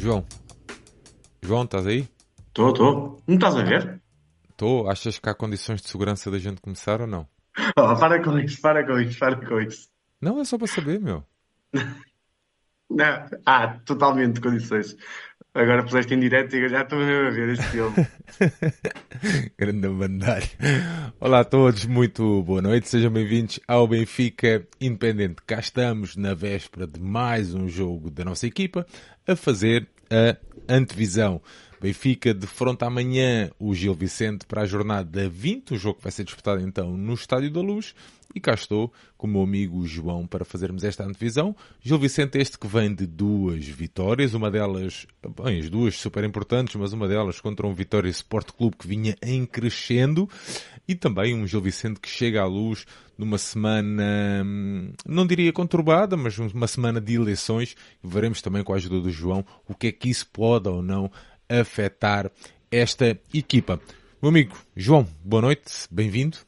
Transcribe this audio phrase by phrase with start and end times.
[0.00, 0.24] João.
[1.42, 2.08] João, estás aí?
[2.48, 3.22] Estou, estou.
[3.26, 4.00] Não estás a ver?
[4.48, 4.88] Estou.
[4.88, 7.28] Achas que há condições de segurança da gente começar ou não?
[7.76, 9.90] Oh, para com isso, para com isso, para com isso.
[10.18, 11.22] Não, é só para saber, meu.
[12.92, 14.96] Não, há totalmente condições.
[15.52, 18.06] Agora puseste em direto e já estou mesmo a ver este filme.
[19.58, 20.46] Grande bandalho.
[21.18, 25.42] Olá a todos, muito boa noite, sejam bem-vindos ao Benfica Independente.
[25.44, 28.86] Cá estamos na véspera de mais um jogo da nossa equipa
[29.26, 30.36] a fazer a
[30.72, 31.42] antevisão.
[31.80, 36.24] Benfica defronta amanhã o Gil Vicente para a jornada 20, o jogo que vai ser
[36.24, 37.94] disputado então no Estádio da Luz.
[38.32, 41.56] E cá estou com o meu amigo João para fazermos esta antevisão.
[41.82, 45.04] Gil Vicente, este que vem de duas vitórias, uma delas,
[45.42, 49.16] bem, as duas super importantes, mas uma delas contra um Vitória Sport Clube que vinha
[49.20, 50.28] em crescendo.
[50.86, 52.86] E também um Gil Vicente que chega à luz
[53.18, 57.74] numa semana, hum, não diria conturbada, mas uma semana de eleições.
[58.02, 61.10] Veremos também com a ajuda do João o que é que isso pode ou não
[61.50, 62.30] afetar
[62.70, 63.80] esta equipa.
[64.22, 66.38] Meu amigo João, boa noite, bem-vindo.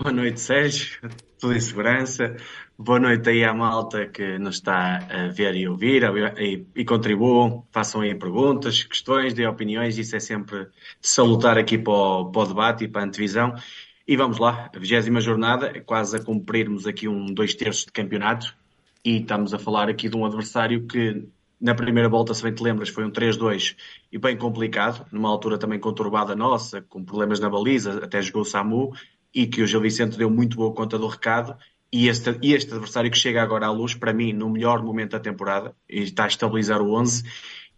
[0.00, 1.00] Boa noite, Sérgio.
[1.40, 2.36] Tudo em segurança.
[2.78, 6.02] Boa noite aí à malta que nos está a ver e ouvir
[6.38, 9.98] e, e contribuam, façam aí perguntas, questões, dêem opiniões.
[9.98, 10.68] Isso é sempre
[11.00, 13.54] salutar aqui para o, para o debate e para a antevisão.
[14.06, 17.92] E vamos lá, a vigésima jornada, é quase a cumprirmos aqui um dois terços de
[17.92, 18.54] campeonato.
[19.04, 21.26] E estamos a falar aqui de um adversário que
[21.64, 23.74] na primeira volta, se bem te lembras, foi um 3-2
[24.12, 28.44] e bem complicado, numa altura também conturbada nossa, com problemas na baliza, até jogou o
[28.44, 28.92] Samu,
[29.34, 31.56] e que o Gil Vicente deu muito boa conta do recado.
[31.90, 35.12] E este, e este adversário que chega agora à luz, para mim, no melhor momento
[35.12, 37.24] da temporada, e está a estabilizar o 11,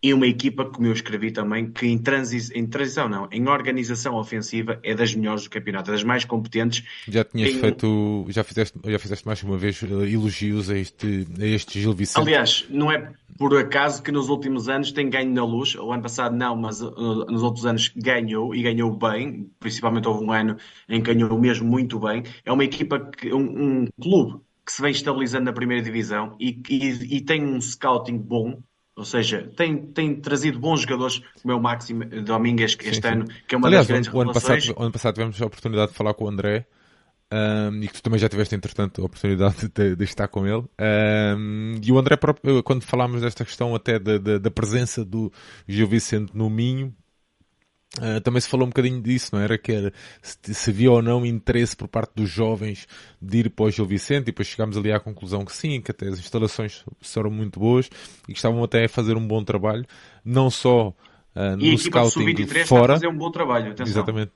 [0.03, 4.17] e uma equipa, como eu escrevi também, que em, transi em transição, não, em organização
[4.17, 6.83] ofensiva é das melhores do campeonato, é das mais competentes.
[7.07, 7.59] Já tinhas em...
[7.61, 11.93] feito, já fizeste, já fizeste mais uma vez uh, elogios a este, a este Gil
[11.93, 12.21] Vicente.
[12.21, 16.03] Aliás, não é por acaso que nos últimos anos tem ganho na luz, o ano
[16.03, 16.91] passado não, mas uh,
[17.27, 20.57] nos outros anos ganhou e ganhou bem, principalmente houve um ano
[20.89, 22.23] em que ganhou mesmo muito bem.
[22.45, 26.61] É uma equipa, que, um, um clube que se vem estabilizando na primeira divisão e,
[26.69, 28.61] e, e tem um scouting bom,
[28.97, 33.09] ou seja, tem, tem trazido bons jogadores, como é o Máximo Domingues este sim, sim.
[33.09, 35.47] ano, que é uma Aliás, das grandes o ano, passado, o ano passado tivemos a
[35.47, 36.67] oportunidade de falar com o André
[37.33, 40.65] um, e que tu também já tiveste, entretanto, a oportunidade de, de estar com ele.
[41.37, 45.33] Um, e o André, próprio, quando falámos desta questão até da, da, da presença do
[45.67, 46.95] Gil Vicente no Minho,
[47.99, 49.57] Uh, também se falou um bocadinho disso, não era?
[49.57, 52.87] Que era se, se havia ou não interesse por parte dos jovens
[53.23, 55.93] de ir para o Gil Vicente e depois chegámos ali à conclusão que sim, que
[55.93, 57.89] até as instalações foram muito boas
[58.29, 59.87] e que estavam até a fazer um bom trabalho,
[60.23, 62.95] não só uh, no e a scouting de fora.
[62.95, 63.87] fazer um bom trabalho, atenção.
[63.87, 64.33] Exatamente.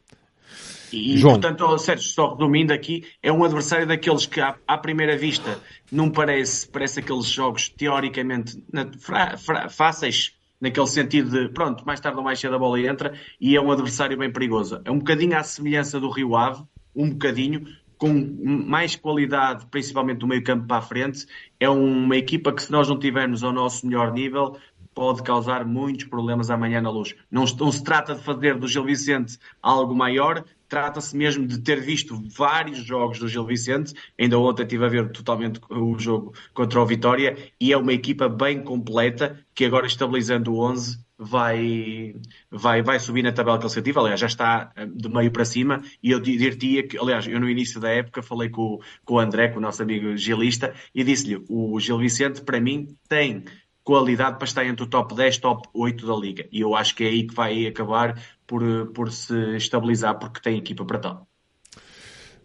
[0.97, 1.41] E, João.
[1.41, 6.11] portanto, Sérgio, só resumindo aqui, é um adversário daqueles que, à, à primeira vista, não
[6.11, 8.63] parece, parece aqueles jogos teoricamente
[8.99, 13.15] fra, fra, fáceis, naquele sentido de, pronto, mais tarde ou mais cedo a bola entra,
[13.41, 14.81] e é um adversário bem perigoso.
[14.85, 16.63] É um bocadinho à semelhança do Rio Ave,
[16.95, 17.65] um bocadinho,
[17.97, 18.13] com
[18.43, 21.27] mais qualidade, principalmente do meio campo para a frente.
[21.59, 24.57] É uma equipa que, se nós não tivermos ao nosso melhor nível,
[24.95, 27.15] pode causar muitos problemas amanhã na luz.
[27.31, 31.81] Não, não se trata de fazer do Gil Vicente algo maior, trata-se mesmo de ter
[31.81, 33.93] visto vários jogos do Gil Vicente.
[34.19, 38.29] Ainda ontem estive a ver totalmente o jogo contra o Vitória e é uma equipa
[38.29, 42.15] bem completa que agora estabilizando o 11 vai,
[42.49, 44.01] vai, vai subir na tabela classificativa.
[44.01, 47.51] Aliás, já está eh, de meio para cima e eu diria que, aliás, eu no
[47.51, 51.45] início da época falei com, com o André, com o nosso amigo gilista, e disse-lhe,
[51.49, 53.45] o Gil Vicente para mim tem
[53.83, 56.49] qualidade para estar entre o top 10, top 8 da liga.
[56.53, 58.17] E eu acho que é aí que vai acabar
[58.51, 61.29] por, por se estabilizar, porque tem equipa para tal.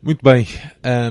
[0.03, 0.47] Muito bem,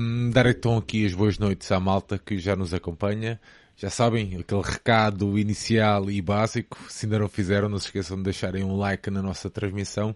[0.01, 3.37] um, dar então aqui as boas noites à malta que já nos acompanha.
[3.75, 8.23] Já sabem, aquele recado inicial e básico, se ainda não fizeram, não se esqueçam de
[8.23, 10.15] deixarem um like na nossa transmissão,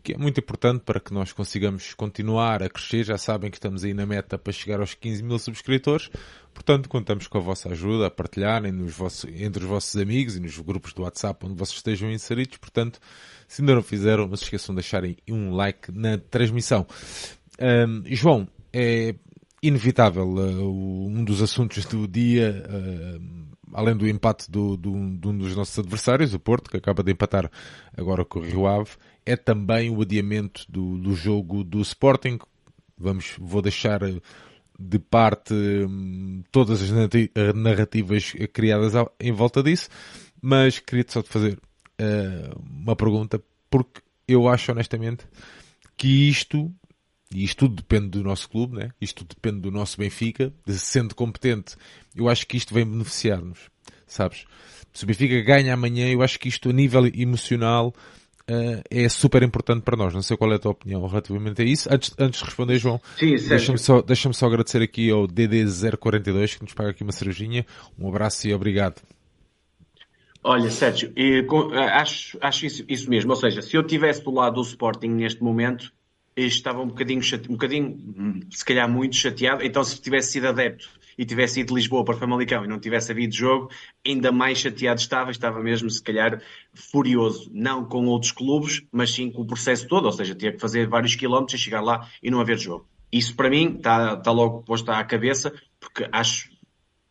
[0.00, 3.02] que é muito importante para que nós consigamos continuar a crescer.
[3.02, 6.08] Já sabem que estamos aí na meta para chegar aos 15 mil subscritores.
[6.54, 10.40] Portanto, contamos com a vossa ajuda a partilharem nos vossos, entre os vossos amigos e
[10.40, 12.58] nos grupos do WhatsApp onde vocês estejam inseridos.
[12.58, 13.00] Portanto,
[13.50, 16.86] se ainda não fizeram, não se esqueçam de deixarem um like na transmissão.
[17.60, 19.12] Um, João, é
[19.60, 23.20] inevitável uh, um dos assuntos do dia, uh,
[23.72, 27.10] além do empate do, do, de um dos nossos adversários, o Porto, que acaba de
[27.10, 27.50] empatar
[27.96, 28.90] agora com o Rio Ave,
[29.26, 32.38] é também o adiamento do, do jogo do Sporting.
[32.96, 34.00] Vamos, vou deixar
[34.78, 36.90] de parte hum, todas as
[37.52, 39.88] narrativas criadas em volta disso,
[40.40, 41.58] mas queria só te fazer
[42.00, 45.26] uh, uma pergunta, porque eu acho honestamente
[45.96, 46.72] que isto,
[47.34, 48.90] e isto tudo depende do nosso clube, né?
[49.00, 51.76] isto depende do nosso Benfica, de sendo competente,
[52.16, 53.58] eu acho que isto vem beneficiar-nos.
[54.06, 54.44] sabes?
[54.92, 57.94] Se o Benfica ganha amanhã, eu acho que isto a nível emocional
[58.50, 60.12] uh, é super importante para nós.
[60.12, 61.88] Não sei qual é a tua opinião relativamente a isso.
[61.92, 66.74] Antes, antes de responder, João, deixa-me só, deixa só agradecer aqui ao DD042 que nos
[66.74, 67.64] paga aqui uma cervejinha.
[67.98, 69.00] Um abraço e obrigado.
[70.42, 71.12] Olha, Sérgio,
[71.92, 73.30] acho, acho isso, isso mesmo.
[73.30, 75.92] Ou seja, se eu estivesse do lado do Sporting neste momento,
[76.34, 77.48] estava um bocadinho, chate...
[77.48, 79.62] um bocadinho, hum, se calhar muito chateado.
[79.64, 80.88] Então, se tivesse sido adepto
[81.18, 83.70] e tivesse ido de Lisboa para Famalicão e não tivesse havido jogo,
[84.06, 86.40] ainda mais chateado estava, estava mesmo, se calhar,
[86.72, 87.50] furioso.
[87.52, 90.88] Não com outros clubes, mas sim com o processo todo, ou seja, tinha que fazer
[90.88, 92.88] vários quilómetros e chegar lá e não haver jogo.
[93.12, 96.48] Isso para mim está, está logo posto à cabeça, porque acho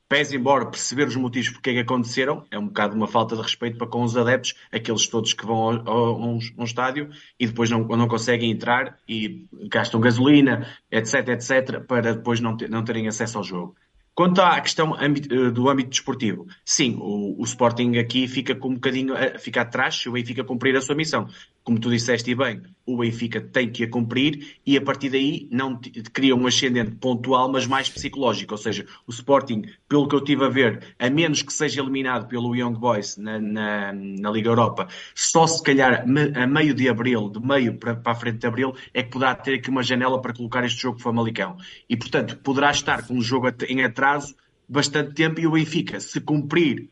[0.09, 3.41] pese embora perceber os motivos porque é que aconteceram, é um bocado uma falta de
[3.44, 7.09] respeito para com os adeptos, aqueles todos que vão a, um, estádio
[7.39, 12.67] e depois não, não conseguem entrar e gastam gasolina, etc, etc, para depois não, ter,
[12.67, 13.75] não terem acesso ao jogo.
[14.19, 18.73] Quanto à questão eh, do âmbito desportivo, sim, o, o, Sporting aqui fica com um
[18.73, 21.29] bocadinho, eh, fica atrás o Benfica cumprir a sua missão.
[21.69, 25.80] Como tu disseste bem, o Benfica tem que a cumprir e a partir daí não
[26.12, 28.56] cria um ascendente pontual, mas mais psicológico.
[28.56, 32.27] Ou seja, o Sporting, pelo que eu estive a ver, a menos que seja eliminado
[32.27, 36.04] pelo Young Boys na, na, na Liga Europa, só se calhar
[36.36, 39.36] a meio de abril, de meio para, para a frente de abril, é que poderá
[39.36, 41.56] ter aqui uma janela para colocar este jogo Famalicão.
[41.88, 44.36] E portanto, poderá estar com um jogo em atraso
[44.68, 46.89] bastante tempo e o Benfica, se cumprir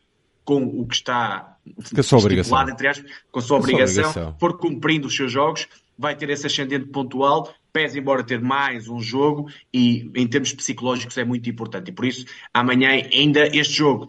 [0.48, 1.58] com o que está
[1.94, 2.68] com a sua obrigação.
[2.70, 5.68] Entre aspas, com a sua, obrigação, obrigação, for cumprindo os seus jogos,
[5.98, 11.18] vai ter esse ascendente pontual, pese embora ter mais um jogo, e em termos psicológicos
[11.18, 11.90] é muito importante.
[11.90, 12.24] E por isso,
[12.54, 14.08] amanhã ainda este jogo,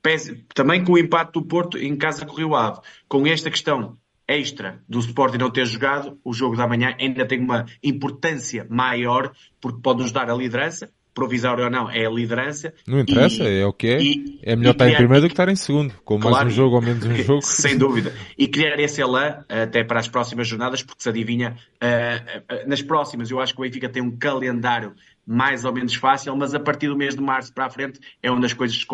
[0.00, 2.78] pese, também com o impacto do Porto em casa com o Rio Ave,
[3.08, 7.40] com esta questão extra do Sporting não ter jogado, o jogo da manhã ainda tem
[7.40, 12.72] uma importância maior, porque pode nos dar a liderança, provisório ou não, é a liderança.
[12.86, 14.02] Não interessa, e, é o que é.
[14.02, 16.48] E, é melhor estar criar, em primeiro do que estar em segundo, com claro, mais
[16.48, 17.42] um jogo ou menos um jogo.
[17.42, 18.12] Sem dúvida.
[18.36, 22.82] E criar esse elan até para as próximas jornadas, porque se adivinha, uh, uh, nas
[22.82, 24.94] próximas eu acho que o Benfica tem um calendário
[25.26, 28.30] mais ou menos fácil, mas a partir do mês de março para a frente é
[28.30, 28.84] onde as coisas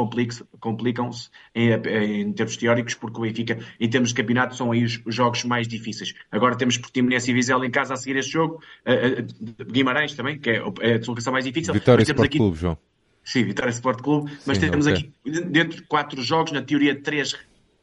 [0.60, 5.00] complicam-se em, em, termos teóricos, porque o Benfica, em termos de campeonato, são aí os,
[5.06, 6.14] os jogos mais difíceis.
[6.30, 10.38] Agora temos Portimonense e Vizela em casa a seguir este jogo, uh, uh, Guimarães também,
[10.38, 10.58] que é
[10.94, 11.72] a deslocação mais difícil.
[11.72, 12.38] Vitória Sport aqui...
[12.38, 12.78] Clube, João.
[13.24, 15.12] Sim, Vitória Sport Clube, mas Sim, temos okay.
[15.26, 17.36] aqui, dentro de quatro jogos, na teoria, três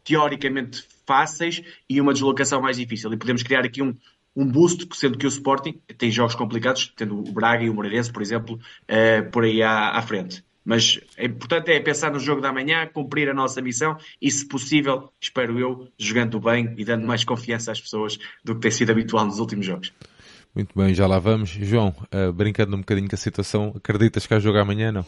[0.04, 3.12] teoricamente fáceis e uma deslocação mais difícil.
[3.12, 3.96] E podemos criar aqui um,
[4.36, 8.12] um boost, sendo que o Sporting tem jogos complicados, tendo o Braga e o Moreirense,
[8.12, 10.44] por exemplo, uh, por aí à, à, frente.
[10.64, 14.48] Mas é importante é pensar no jogo da manhã, cumprir a nossa missão e, se
[14.48, 18.92] possível, espero eu, jogando bem e dando mais confiança às pessoas do que tem sido
[18.92, 19.94] habitual nos últimos jogos.
[20.54, 21.50] Muito bem, já lá vamos.
[21.50, 25.06] João, uh, brincando um bocadinho com a situação, acreditas que há jogo amanhã, não?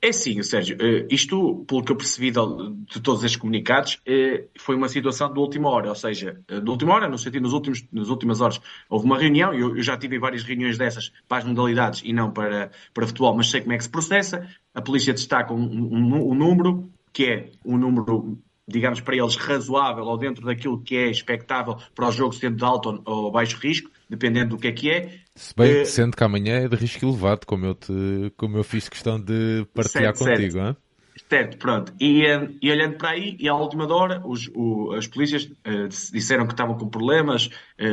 [0.00, 0.76] É sim, Sérgio.
[0.80, 5.40] Eh, isto, pelo que eu percebi de todos estes comunicados, eh, foi uma situação de
[5.40, 5.88] última hora.
[5.88, 9.18] Ou seja, eh, de última hora, no sentido, nos últimos, nas últimas horas, houve uma
[9.18, 9.52] reunião.
[9.52, 13.50] Eu, já tive várias reuniões dessas para as modalidades e não para, para futebol, mas
[13.50, 14.48] sei como é que se processa.
[14.72, 20.04] A polícia destaca um, um, um número, que é um número digamos, para eles razoável
[20.04, 23.90] ou dentro daquilo que é expectável para o jogo sendo de alto ou baixo risco,
[24.10, 25.20] dependendo do que é que é.
[25.38, 27.92] Se bem uh, sendo que amanhã é de risco elevado, como eu, te,
[28.36, 30.58] como eu fiz questão de partilhar certo, contigo.
[30.58, 30.80] Certo.
[31.28, 31.92] certo, pronto.
[32.00, 35.88] E, uh, e, olhando para aí, e à última hora, os, o, as polícias uh,
[36.12, 37.48] disseram que estavam com problemas.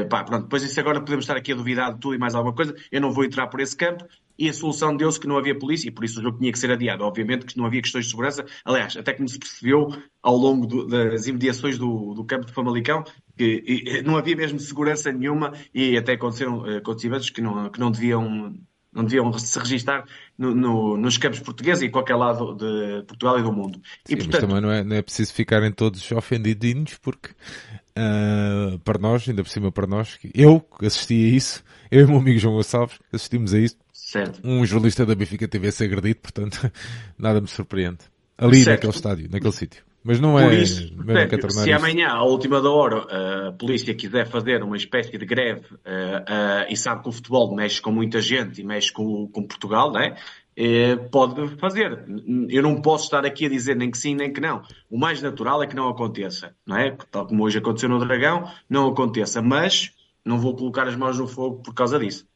[0.10, 2.56] pá, pronto, depois isso agora podemos estar aqui a duvidar de tudo e mais alguma
[2.56, 2.76] coisa.
[2.92, 4.06] Eu não vou entrar por esse campo
[4.38, 6.60] e a solução deu-se que não havia polícia e por isso o jogo tinha que
[6.60, 7.04] ser adiado.
[7.04, 8.46] Obviamente que não havia questões de segurança.
[8.64, 9.88] Aliás, até como se percebeu
[10.22, 13.04] ao longo do, das imediações do, do, campo de Famalicão,
[13.38, 17.80] que e, não havia mesmo segurança nenhuma e até aconteceram eh, acontecimentos que não, que
[17.80, 18.54] não deviam
[18.96, 20.06] não deviam se registar
[20.38, 23.82] no, no, nos campos portugueses e em qualquer lado de Portugal e do mundo.
[24.06, 24.32] Sim, e, portanto...
[24.32, 29.44] mas também não é, não é preciso ficarem todos ofendidinhos porque uh, para nós, ainda
[29.44, 32.98] por cima para nós, eu assisti a isso, eu e o meu amigo João Gonçalves
[33.12, 34.40] assistimos a isso Certo.
[34.44, 36.72] Um jornalista da Benfica TV ser agredido, portanto,
[37.18, 37.98] nada me surpreende.
[38.38, 38.70] Ali certo.
[38.76, 39.84] naquele estádio, naquele sítio.
[40.04, 40.54] Mas não é.
[40.54, 45.26] Isso, portanto, se amanhã, à última da hora, a polícia quiser fazer uma espécie de
[45.26, 49.28] greve uh, uh, e sabe que o futebol mexe com muita gente e mexe com,
[49.28, 50.16] com Portugal, né?
[50.56, 52.06] Uh, pode fazer.
[52.50, 54.62] Eu não posso estar aqui a dizer nem que sim nem que não.
[54.88, 56.96] O mais natural é que não aconteça, não é?
[57.10, 59.42] Tal como hoje aconteceu no Dragão, não aconteça.
[59.42, 59.92] Mas
[60.24, 62.28] não vou colocar as mãos no fogo por causa disso.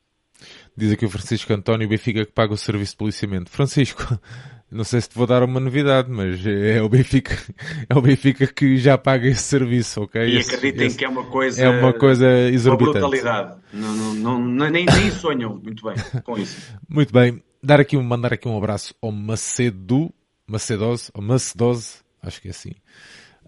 [0.79, 3.49] Diz aqui o Francisco António Benfica que paga o serviço de policiamento.
[3.49, 4.17] Francisco,
[4.71, 7.37] não sei se te vou dar uma novidade, mas é o Benfica,
[7.89, 10.21] é o Benfica que já paga esse serviço, ok?
[10.21, 12.97] E acreditem esse, que é uma coisa, é uma coisa exorbitante.
[12.97, 13.57] Uma brutalidade.
[13.73, 16.73] Não, não, não, nem, nem sonham muito bem com isso.
[16.87, 17.43] Muito bem.
[17.61, 20.13] Dar aqui, mandar aqui um abraço ao Macedo,
[20.47, 22.71] Macedose, ou Macedose, acho que é assim.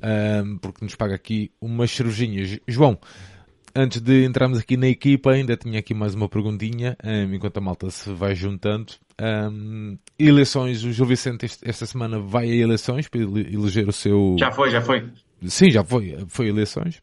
[0.03, 2.59] Um, porque nos paga aqui umas cervejinhas.
[2.67, 2.99] João,
[3.75, 7.61] antes de entrarmos aqui na equipa, ainda tinha aqui mais uma perguntinha, um, enquanto a
[7.61, 8.93] malta se vai juntando.
[9.21, 14.35] Um, eleições, o Gil Vicente esta semana vai a eleições para eleger o seu.
[14.39, 15.09] Já foi, já foi.
[15.45, 17.01] Sim, já foi, foi eleições.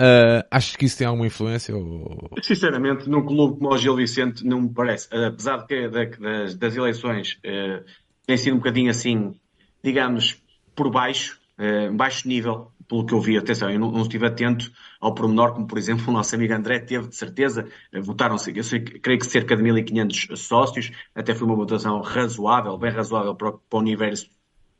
[0.00, 1.74] Uh, achas que isso tem alguma influência?
[1.76, 2.28] Ou...
[2.42, 5.08] Sinceramente, num clube como o Gil Vicente, não me parece.
[5.14, 7.84] Apesar de que das, das eleições uh,
[8.26, 9.34] tem sido um bocadinho assim,
[9.82, 10.42] digamos,
[10.74, 13.36] por baixo, uh, baixo nível, pelo que eu vi.
[13.36, 16.80] Atenção, eu não, não, estive atento ao pormenor, como por exemplo o nosso amigo André
[16.80, 17.66] teve, de certeza.
[17.92, 22.76] Uh, Votaram-se, eu sei, creio que cerca de 1500 sócios, até foi uma votação razoável,
[22.78, 24.28] bem razoável para, para o universo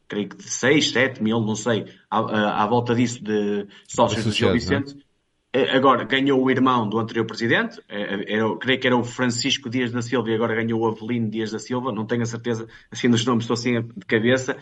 [0.07, 4.33] creio que de 6, 7 mil, não sei, à, à volta disso de sócios do
[4.33, 4.53] Gil é?
[4.53, 4.97] Vicente.
[5.53, 5.71] É?
[5.77, 9.93] Agora, ganhou o irmão do anterior presidente, é, era, creio que era o Francisco Dias
[9.93, 13.09] da Silva e agora ganhou o Avelino Dias da Silva, não tenho a certeza, assim
[13.09, 14.57] dos nomes estou assim de cabeça.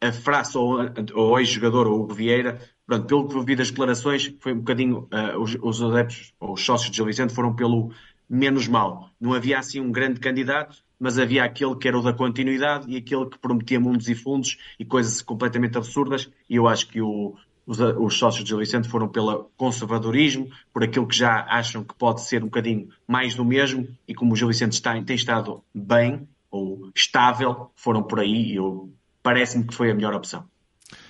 [0.00, 0.78] A Fraça ou,
[1.14, 5.38] ou ex-jogador, ou o Vieira, pronto, pelo que vi das declarações, foi um bocadinho, uh,
[5.38, 7.92] os, os adeptos, ou os sócios de Gil Vicente foram pelo
[8.28, 9.10] menos mal.
[9.20, 12.96] Não havia assim um grande candidato, mas havia aquele que era o da continuidade e
[12.96, 16.30] aquele que prometia mundos e fundos e coisas completamente absurdas.
[16.48, 20.82] E eu acho que o, os, os, sócios de Gil Vicente foram pelo conservadorismo, por
[20.82, 24.36] aquilo que já acham que pode ser um bocadinho mais do mesmo, e como o
[24.36, 28.58] Gil Vicente está, tem estado bem ou estável, foram por aí e
[29.22, 30.46] parece-me que foi a melhor opção.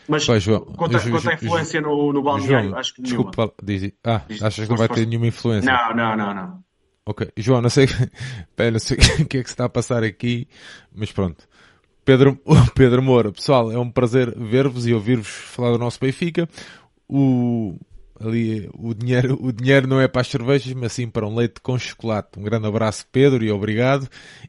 [0.09, 3.31] Mas pois, João, quanto, a, quanto à influência no, no balneário, João, acho que nenhuma.
[3.31, 5.71] Desculpa, diz, ah, diz, achas que não vai ter nenhuma influência?
[5.71, 6.65] Não, não, não, não.
[7.05, 7.31] Ok.
[7.37, 7.87] João, não sei,
[8.57, 10.49] pera, não sei o que é que se está a passar aqui,
[10.95, 11.47] mas pronto.
[12.05, 12.41] Pedro,
[12.75, 16.49] Pedro Moura, pessoal, é um prazer ver-vos e ouvir-vos falar do nosso Benfica.
[17.07, 17.79] O,
[18.19, 21.61] ali, o dinheiro, o dinheiro não é para as cervejas, mas sim para um leite
[21.61, 22.39] com chocolate.
[22.39, 24.09] Um grande abraço, Pedro, e obrigado.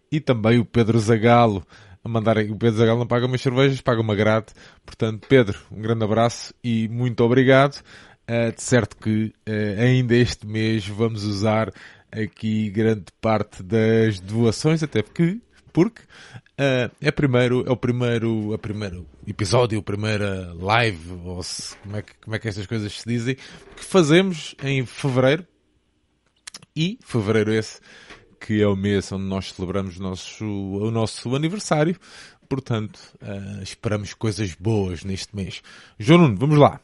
[0.09, 1.65] E também o Pedro Zagalo,
[2.09, 4.47] mandar, o Pedro Zagalo não paga umas cervejas, paga uma grade.
[4.85, 7.81] Portanto, Pedro, um grande abraço e muito obrigado.
[8.29, 11.73] Uh, de certo que uh, ainda este mês vamos usar
[12.11, 15.39] aqui grande parte das doações, até porque,
[15.73, 21.75] porque uh, é primeiro, é o primeiro, a primeiro episódio, a primeira live, ou se,
[21.77, 25.45] como é que, como é que estas coisas se dizem, que fazemos em fevereiro,
[26.75, 27.79] e fevereiro esse,
[28.39, 31.95] que é o mês onde nós celebramos o nosso, o nosso aniversário,
[32.47, 35.61] portanto, uh, esperamos coisas boas neste mês.
[35.97, 36.79] João Nuno, vamos lá.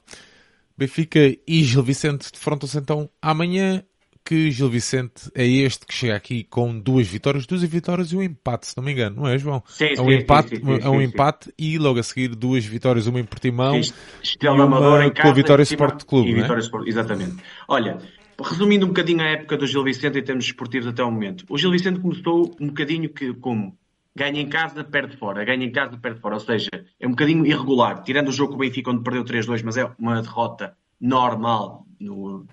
[0.77, 3.83] Benfica e Gil Vicente defrontam-se então amanhã
[4.25, 8.23] que Gil Vicente é este que chega aqui com duas vitórias, duas vitórias e um
[8.23, 9.63] empate, se não me engano, não é, João?
[9.67, 12.65] Sim, é um sim, empate, sim, sim, é um empate e logo a seguir duas
[12.65, 13.79] vitórias, uma em Portimão
[14.23, 17.35] Estrela e uma com a Vitória Sport Clube, e Vitória Sport, exatamente.
[17.67, 17.99] Olha,
[18.41, 21.57] resumindo um bocadinho a época do Gil Vicente em termos esportivos até o momento, o
[21.57, 23.77] Gil Vicente começou um bocadinho que como?
[24.17, 27.45] Ganha em casa, perde fora, ganha em casa, perde fora, ou seja, é um bocadinho
[27.45, 31.85] irregular, tirando o jogo com o Benfica onde perdeu 3-2, mas é uma derrota normal
[31.99, 32.45] no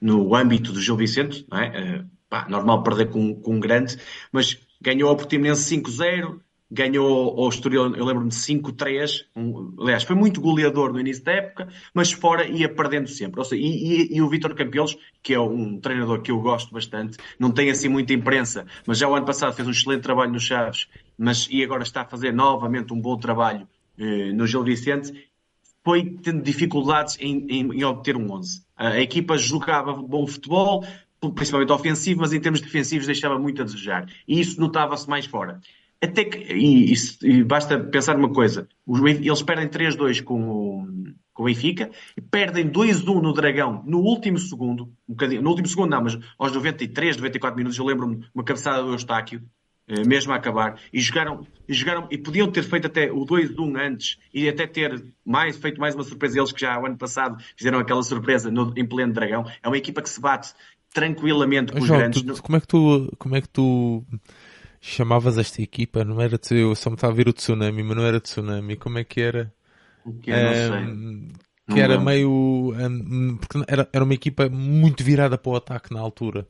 [0.00, 2.00] no âmbito do Gil Vicente, não é?
[2.00, 3.96] Uh, pá, normal perder com, com um grande,
[4.30, 10.40] mas ganhou ao Portimonense 5-0, ganhou ao Estoril, eu lembro-me, 5-3, um, aliás, foi muito
[10.40, 13.44] goleador no início da época, mas fora ia perdendo sempre.
[13.44, 17.18] Seja, e, e, e, o Vítor Campelos, que é um treinador que eu gosto bastante,
[17.38, 20.40] não tem assim muita imprensa, mas já o ano passado fez um excelente trabalho no
[20.40, 23.66] Chaves, mas e agora está a fazer novamente um bom trabalho
[23.98, 25.12] eh, no Gil Vicente,
[25.84, 28.60] foi tendo dificuldades em, em, em obter um 11.
[28.76, 30.84] A equipa jogava bom futebol,
[31.34, 34.06] principalmente ofensivo, mas em termos defensivos deixava muito a desejar.
[34.26, 35.60] E isso notava-se mais fora.
[36.06, 40.86] Até que, e, e, e, basta pensar uma coisa: eles perdem 3-2 com o,
[41.32, 45.90] com o Benfica e perdem 2-1 no Dragão no último segundo, um no último segundo
[45.90, 49.42] não, mas aos 93, 94 minutos, eu lembro-me uma cabeçada do Eustáquio,
[49.88, 53.76] eh, mesmo a acabar, e jogaram, e jogaram, e podiam ter feito até o 2-1
[53.78, 57.42] antes, e até ter mais, feito mais uma surpresa, eles que já o ano passado
[57.56, 60.54] fizeram aquela surpresa no, em pleno dragão, é uma equipa que se bate
[60.92, 62.22] tranquilamente com os grandes.
[62.22, 64.02] Tu, como é que tu, como é que tu
[64.86, 66.04] chamavas esta equipa?
[66.04, 68.98] Não era, eu só me estava a ver o tsunami, mas não era tsunami, como
[68.98, 69.52] é que era?
[70.22, 71.36] Que eu não sei.
[71.68, 72.04] Que não era não.
[72.04, 72.74] meio,
[73.40, 76.46] porque era, era uma equipa muito virada para o ataque na altura.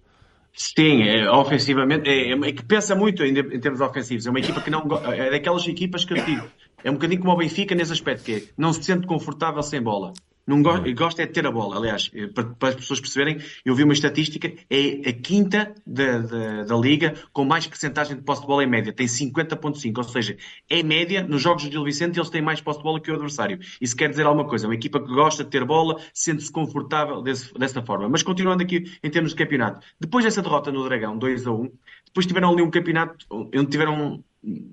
[0.53, 4.27] Sim, é, ofensivamente, é, é, que pensa muito em, em, termos ofensivos.
[4.27, 4.83] É uma equipa que não.
[5.13, 6.47] É daquelas equipas que eu digo.
[6.85, 9.83] É um bocadinho como o Benfica nesse aspecto, que é, não se sente confortável sem
[9.83, 10.13] bola.
[10.47, 10.95] Não go uhum.
[10.95, 11.77] gosta é de ter a bola.
[11.77, 16.19] Aliás, eh, para, para, as pessoas perceberem, eu vi uma estatística, é a quinta da,
[16.19, 18.93] da, da liga com mais percentagem de posse de bola em média.
[18.93, 20.37] Tem 50.5, ou seja,
[20.71, 23.15] em média, nos jogos do Gil Vicente, eles têm mais posse de bola que o
[23.15, 23.59] adversário.
[23.81, 24.67] Isso quer dizer alguma coisa.
[24.67, 28.09] É uma equipa que gosta de ter bola, sente-se confortável desse, dessa forma.
[28.09, 31.71] Mas continuando aqui em termos de campeonato, depois dessa derrota no Dragão, 2 a 1,
[32.07, 34.23] depois tiveram ali um campeonato onde tiveram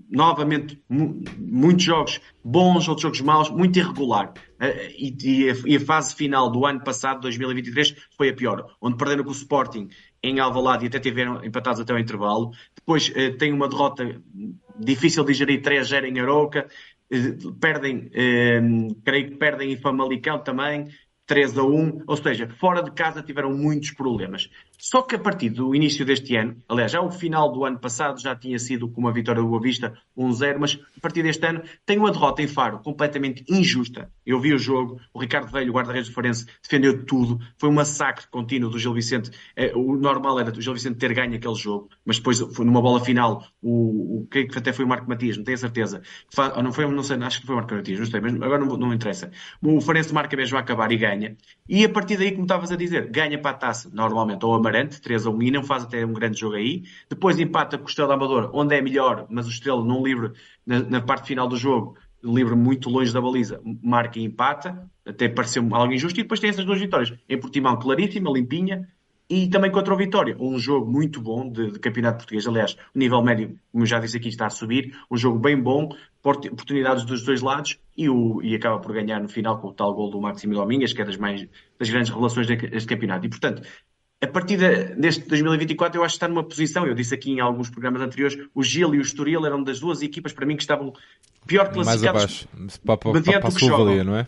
[0.09, 4.33] novamente, muitos jogos bons, outros jogos maus, muito irregular.
[4.97, 9.33] E, a, fase final do ano passado, 2023, foi a pior, onde perderam com o
[9.33, 9.89] Sporting
[10.21, 12.51] em Alvalade e até tiveram empatados até o intervalo.
[12.75, 14.21] Depois tem uma derrota
[14.79, 16.67] difícil de gerir 3-0 em Aroca,
[17.59, 18.09] perdem,
[19.03, 20.87] creio que perdem em Famalicão também,
[21.25, 24.49] 3 a 1, ou seja, fora de casa tiveram muitos problemas.
[24.85, 28.19] Só que a partir do início deste ano, aliás, já o final do ano passado
[28.19, 31.61] já tinha sido com uma vitória do Boa Vista 1-0, mas a partir deste ano
[31.85, 34.11] tem uma derrota em Faro completamente injusta.
[34.25, 37.71] Eu vi o jogo, o Ricardo Velho, o guarda-redes do Farense, defendeu tudo, foi um
[37.71, 39.31] massacre contínuo do Gil Vicente.
[39.55, 42.81] É, o normal era o Gil Vicente ter ganho aquele jogo, mas depois foi numa
[42.81, 46.01] bola final, o, o que até foi o Marco Matias, não tenho a certeza.
[46.61, 48.75] Não foi, não sei, acho que foi o Marco Matias, não sei, mas agora não,
[48.75, 49.31] não interessa.
[49.61, 51.37] O Farense marca mesmo a acabar e ganha.
[51.69, 54.72] E a partir daí, como estavas a dizer, ganha para a taça, normalmente, ou a
[54.73, 56.83] Amarante, 3 a 1, e não faz até um grande jogo aí.
[57.07, 60.31] Depois empata com o Estrela Amador, onde é melhor, mas o Estrela não livre
[60.65, 65.29] na, na, parte final do jogo, livre muito longe da baliza, marca e empata, até
[65.29, 66.19] pareceu algo injusto.
[66.19, 67.13] E depois tem essas duas vitórias.
[67.29, 68.87] Em Portimão, claríssima, limpinha,
[69.29, 70.35] e também contra o Vitória.
[70.39, 72.45] Um jogo muito bom de, de, campeonato português.
[72.47, 74.95] Aliás, o nível médio, como já disse aqui, está a subir.
[75.09, 75.89] Um jogo bem bom,
[76.23, 79.93] oportunidades dos dois lados e, o, e acaba por ganhar no final com o tal
[79.93, 81.47] gol do Maximo Domingues, que é das, mais,
[81.79, 83.25] das grandes relações deste campeonato.
[83.25, 83.63] E, portanto,
[84.23, 84.57] a partir
[84.95, 88.37] deste 2024 eu acho que está numa posição, eu disse aqui em alguns programas anteriores,
[88.55, 90.93] o Gil e o Estoril eram das duas equipas para mim que estavam
[91.45, 94.27] pior classificados Mais abaixo, para, para, mediante para, para o que jogam, não é?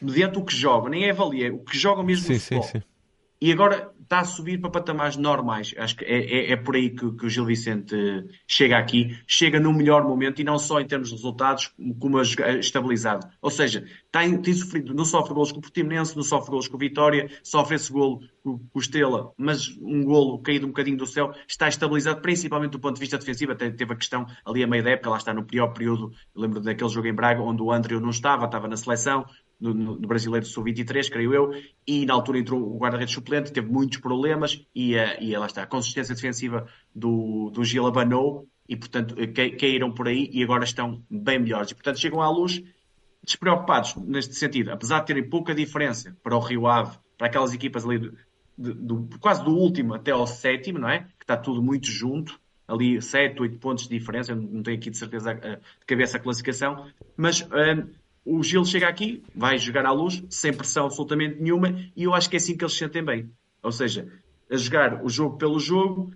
[0.00, 2.62] Mediante o que jogam, nem é valia, o que jogam mesmo sim, no futebol.
[2.64, 2.84] Sim, sim.
[3.40, 5.74] E agora está a subir para patamares normais.
[5.76, 7.96] Acho que é, é, é por aí que, que, o Gil Vicente
[8.46, 13.26] chega aqui, chega no melhor momento e não só em termos de resultados, como estabilizado.
[13.40, 16.76] Ou seja, tem, tem sofrido, não sofre golos com o Portimonense, não sofre golos com
[16.76, 21.06] o Vitória, sofre esse golo com, o Estrela, mas um golo caído um bocadinho do
[21.06, 23.52] céu, está estabilizado, principalmente do ponto de vista defensivo.
[23.52, 26.12] Até teve a questão ali a meio da época, lá está no pior período.
[26.34, 29.24] Lembro daquele jogo em Braga, onde o André não estava, estava na seleção,
[29.60, 31.50] no, no Brasileiro Sub-23, creio eu,
[31.86, 35.62] e na altura entrou o guarda-redes suplente, teve muitos problemas e, uh, e lá está,
[35.62, 39.14] a consistência defensiva do, do Gil abanou e, portanto,
[39.58, 41.70] caíram por aí e agora estão bem melhores.
[41.70, 42.62] E, portanto, chegam à luz
[43.22, 47.84] despreocupados neste sentido, apesar de terem pouca diferença para o Rio Ave, para aquelas equipas
[47.84, 48.12] ali
[48.56, 51.00] do, do, quase do último até ao sétimo, não é?
[51.18, 54.90] Que está tudo muito junto, ali 7, 8 pontos de diferença, eu não tenho aqui
[54.90, 56.86] de certeza de cabeça a classificação,
[57.16, 57.46] mas
[58.24, 62.30] o Gil chega aqui, vai jogar à luz, sem pressão absolutamente nenhuma, e eu acho
[62.30, 63.30] que é assim que eles se sentem bem.
[63.62, 64.08] Ou seja,
[64.50, 66.12] a jogar o jogo pelo jogo,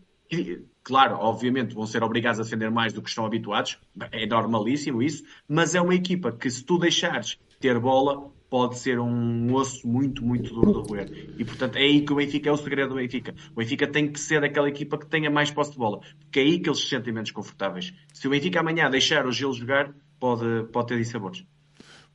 [0.82, 3.78] claro, obviamente vão ser obrigados a defender mais do que estão habituados,
[4.12, 8.98] é normalíssimo isso, mas é uma equipa que se tu deixares ter bola, pode ser
[8.98, 11.34] um osso muito, muito duro de roer.
[11.38, 13.34] E portanto é aí que o Benfica é o segredo do Benfica.
[13.52, 16.42] O Benfica tem que ser aquela equipa que tenha mais posse de bola, porque é
[16.42, 17.92] aí que eles se sentem menos confortáveis.
[18.12, 21.44] Se o Benfica amanhã deixar o Gil jogar, pode, pode ter dissabores.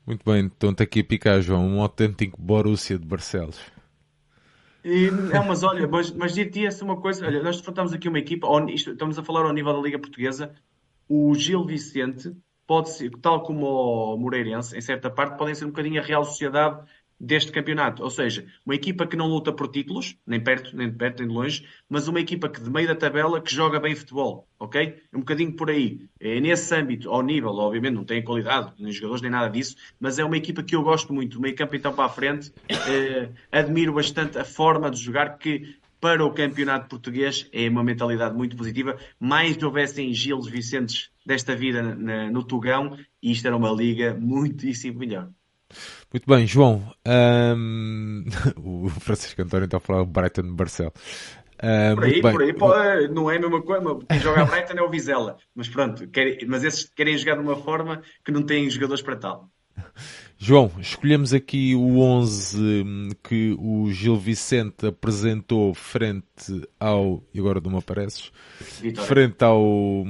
[0.06, 3.60] Muito bem, então está aqui a picar, João, um autêntico Borussia de Barcelos.
[4.84, 8.20] E, é, mas olha, mas, mas dir-te essa uma coisa, olha, nós enfrentamos aqui uma
[8.20, 10.54] equipa, estamos a falar ao nível da Liga Portuguesa,
[11.08, 12.36] o Gil Vicente
[12.68, 16.26] pode ser, tal como o Moreirense, em certa parte, podem ser um bocadinho a Real
[16.26, 16.86] Sociedade
[17.19, 18.04] deste campeonato.
[18.04, 21.28] Ou seja, uma equipa que não luta por títulos, nem perto, nem de perto, nem
[21.28, 24.95] de longe, mas uma equipa que de meio da tabela que joga bem futebol, ok?
[25.12, 26.02] É um bocadinho por aí.
[26.19, 30.19] É nesse âmbito, ao nível, obviamente não tem qualidade, nem jogadores, nem nada disso, mas
[30.19, 32.52] é uma equipa que eu gosto muito, meio campo então para a frente.
[32.69, 38.36] Eh, admiro bastante a forma de jogar que para o campeonato português é uma mentalidade
[38.36, 38.97] muito positiva.
[39.17, 41.82] Mais houvessem Giles Vicentes desta vida
[42.30, 45.30] no Tugão, isto era uma liga muitíssimo melhor.
[46.12, 46.94] Muito bem, João.
[47.06, 48.26] Um...
[48.58, 50.94] o Francisco António está a falar Brighton Barcelos.
[51.64, 52.68] Uh, por aí, por aí, pô,
[53.14, 54.00] não é a mesma coisa.
[54.10, 55.38] Quem joga a Brighton é o Vizela.
[55.56, 59.16] Mas pronto, querem, mas esses querem jogar de uma forma que não têm jogadores para
[59.16, 59.50] tal.
[60.38, 67.24] João, escolhemos aqui o 11 hum, que o Gil Vicente apresentou frente ao.
[67.34, 68.32] E agora não me apareces?
[68.82, 69.08] Vitória.
[69.08, 70.04] Frente ao.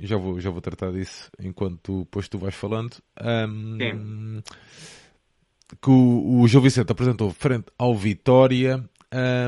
[0.00, 2.96] Já vou, já vou tratar disso enquanto depois tu vais falando.
[3.22, 4.40] Um,
[5.82, 8.88] que o, o Gil Vicente apresentou frente ao Vitória.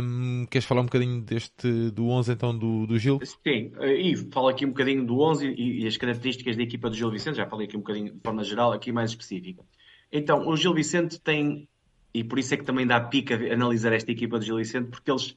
[0.02, 3.20] Um, queres falar um bocadinho deste do 11 então do, do Gil?
[3.44, 6.96] Sim, e falo aqui um bocadinho do 11 e, e, as características da equipa do
[6.96, 9.62] Gil Vicente, já falei aqui um bocadinho de forma geral, aqui mais específica.
[10.10, 11.68] Então, o Gil Vicente tem,
[12.14, 15.10] e por isso é que também dá pica analisar esta equipa do Gil Vicente, porque
[15.10, 15.36] eles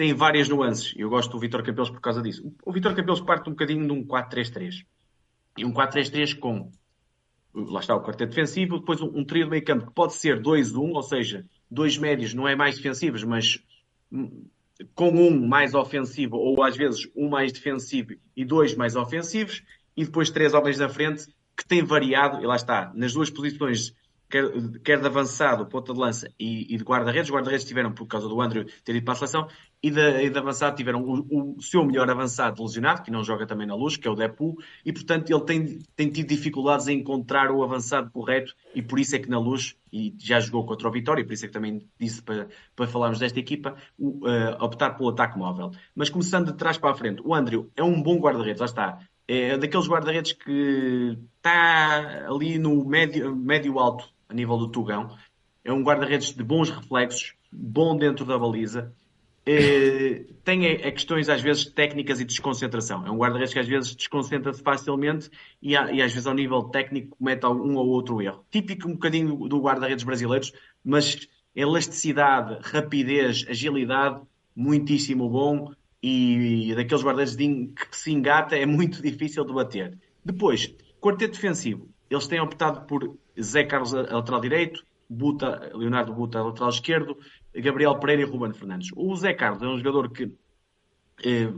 [0.00, 0.94] tem várias nuances.
[0.96, 2.50] Eu gosto do Vitor Capelos por causa disso.
[2.64, 4.86] O Vitor Capelos parte um bocadinho de um 4-3-3.
[5.58, 6.72] E um 4-3-3 com,
[7.52, 10.40] lá está o quarteto defensivo, depois um, um trio de meio campo que pode ser
[10.40, 13.62] 2-1, ou seja, dois médios não é mais defensivos, mas
[14.94, 19.62] com um mais ofensivo, ou às vezes um mais defensivo e dois mais ofensivos,
[19.94, 23.94] e depois três homens na frente que têm variado, e lá está, nas duas posições
[24.30, 24.44] quer,
[24.82, 27.28] quer de avançado, ponta de lança e, e de guarda-redes.
[27.28, 29.48] Os guarda-redes tiveram, por causa do Andrew ter ido para a seleção,
[29.82, 33.46] e de, e de avançado tiveram o, o, seu melhor avançado lesionado, que não joga
[33.46, 36.98] também na luz, que é o Depu, e portanto ele tem, tem tido dificuldades em
[36.98, 40.88] encontrar o avançado correto, e por isso é que na luz, e já jogou contra
[40.88, 44.62] o Vitória, por isso é que também disse para, para falarmos desta equipa, o, uh,
[44.62, 45.70] optar pelo ataque móvel.
[45.94, 48.98] Mas começando de trás para a frente, o Andrew é um bom guarda-redes, lá está.
[49.26, 55.16] É daqueles guarda-redes que está ali no médio, médio alto a nível do Tugão.
[55.64, 58.94] É um guarda-redes de bons reflexos, bom dentro da baliza.
[59.44, 63.06] É, tem é, questões às vezes técnicas e de desconcentração.
[63.06, 67.16] É um guarda-redes que às vezes desconcentra-se facilmente e, e, às vezes ao nível técnico
[67.16, 68.44] comete um ou outro erro.
[68.50, 70.52] Típico um bocadinho do guarda-redes brasileiros,
[70.84, 74.20] mas elasticidade, rapidez, agilidade,
[74.54, 79.98] muitíssimo bom e, e daqueles guarda-redes que se engata é muito difícil de bater.
[80.24, 81.88] Depois, quarteto defensivo.
[82.10, 87.18] Eles têm optado por Zé Carlos a lateral direito, Buta, Leonardo Buta a lateral esquerdo,
[87.54, 88.90] Gabriel Pereira e Ruben Fernandes.
[88.96, 90.32] O Zé Carlos é um jogador que
[91.24, 91.52] eh,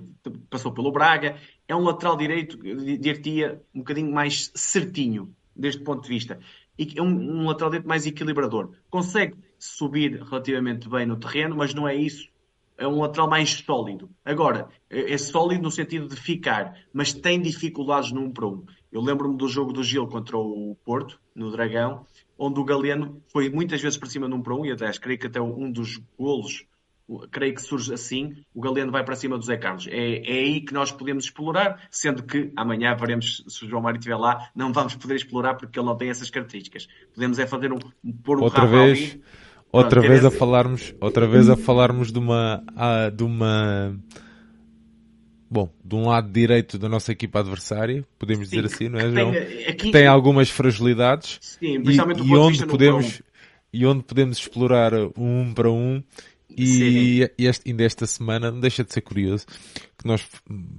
[0.48, 1.36] passou pelo Braga,
[1.68, 6.38] é um lateral direito, diria um bocadinho mais certinho, deste ponto de vista.
[6.78, 8.72] E é um, um lateral direito mais equilibrador.
[8.88, 12.32] Consegue subir relativamente bem no terreno, mas não é isso
[12.82, 14.10] é um lateral mais sólido.
[14.24, 18.64] Agora, é, é sólido no sentido de ficar, mas tem dificuldades no 1 para 1.
[18.92, 22.04] Eu lembro-me do jogo do Gil contra o Porto, no Dragão,
[22.38, 25.18] onde o Galeno foi muitas vezes para cima no 1 para 1, e até creio
[25.18, 26.66] que até um dos golos,
[27.30, 29.86] creio que surge assim, o Galeno vai para cima do Zé Carlos.
[29.86, 33.98] É, é aí que nós podemos explorar, sendo que amanhã veremos, se o João Mário
[33.98, 36.86] estiver lá, não vamos poder explorar porque ele não tem essas características.
[37.14, 37.78] Podemos é fazer um,
[38.22, 39.12] pôr um Outra vez...
[39.12, 39.22] Ali,
[39.72, 42.62] outra vez a falarmos outra vez a falarmos de uma
[43.16, 43.98] de uma
[45.52, 49.10] bom de um lado direito da nossa equipa adversária podemos sim, dizer assim não é
[49.10, 49.32] João?
[49.32, 53.22] tem, aqui, tem algumas fragilidades sim, e, e onde podemos
[53.72, 56.02] e onde podemos explorar um para um
[56.56, 59.46] e, e este, ainda esta semana não deixa de ser curioso
[59.98, 60.26] que nós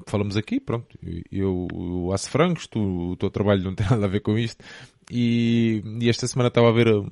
[0.06, 0.98] falamos aqui, pronto,
[1.32, 4.64] eu, eu aço frangos, tu, o teu trabalho não tem nada a ver com isto,
[5.10, 7.08] e, e esta semana estava a ver o,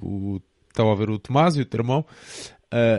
[0.00, 2.04] o estava a ver o Tomás e o Termão uh,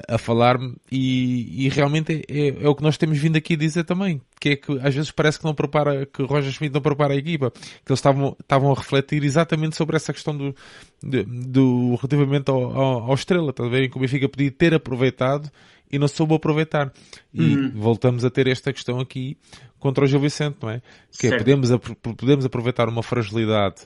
[0.07, 3.83] a falar-me e, e, realmente é, é, o que nós temos vindo aqui a dizer
[3.83, 7.13] também, que é que às vezes parece que não prepara, que Roger Schmidt não prepara
[7.13, 10.55] a equipa, que eles estavam, estavam a refletir exatamente sobre essa questão do,
[11.03, 13.89] do, do relativamente ao, ao, ao Estrela, está a ver?
[13.89, 15.51] Que o Benfica podia ter aproveitado
[15.91, 16.91] e não soube aproveitar.
[17.33, 17.71] E uhum.
[17.75, 19.37] voltamos a ter esta questão aqui
[19.79, 20.81] contra o Gil Vicente, não é?
[21.19, 21.69] Que é, podemos,
[22.01, 23.85] podemos aproveitar uma fragilidade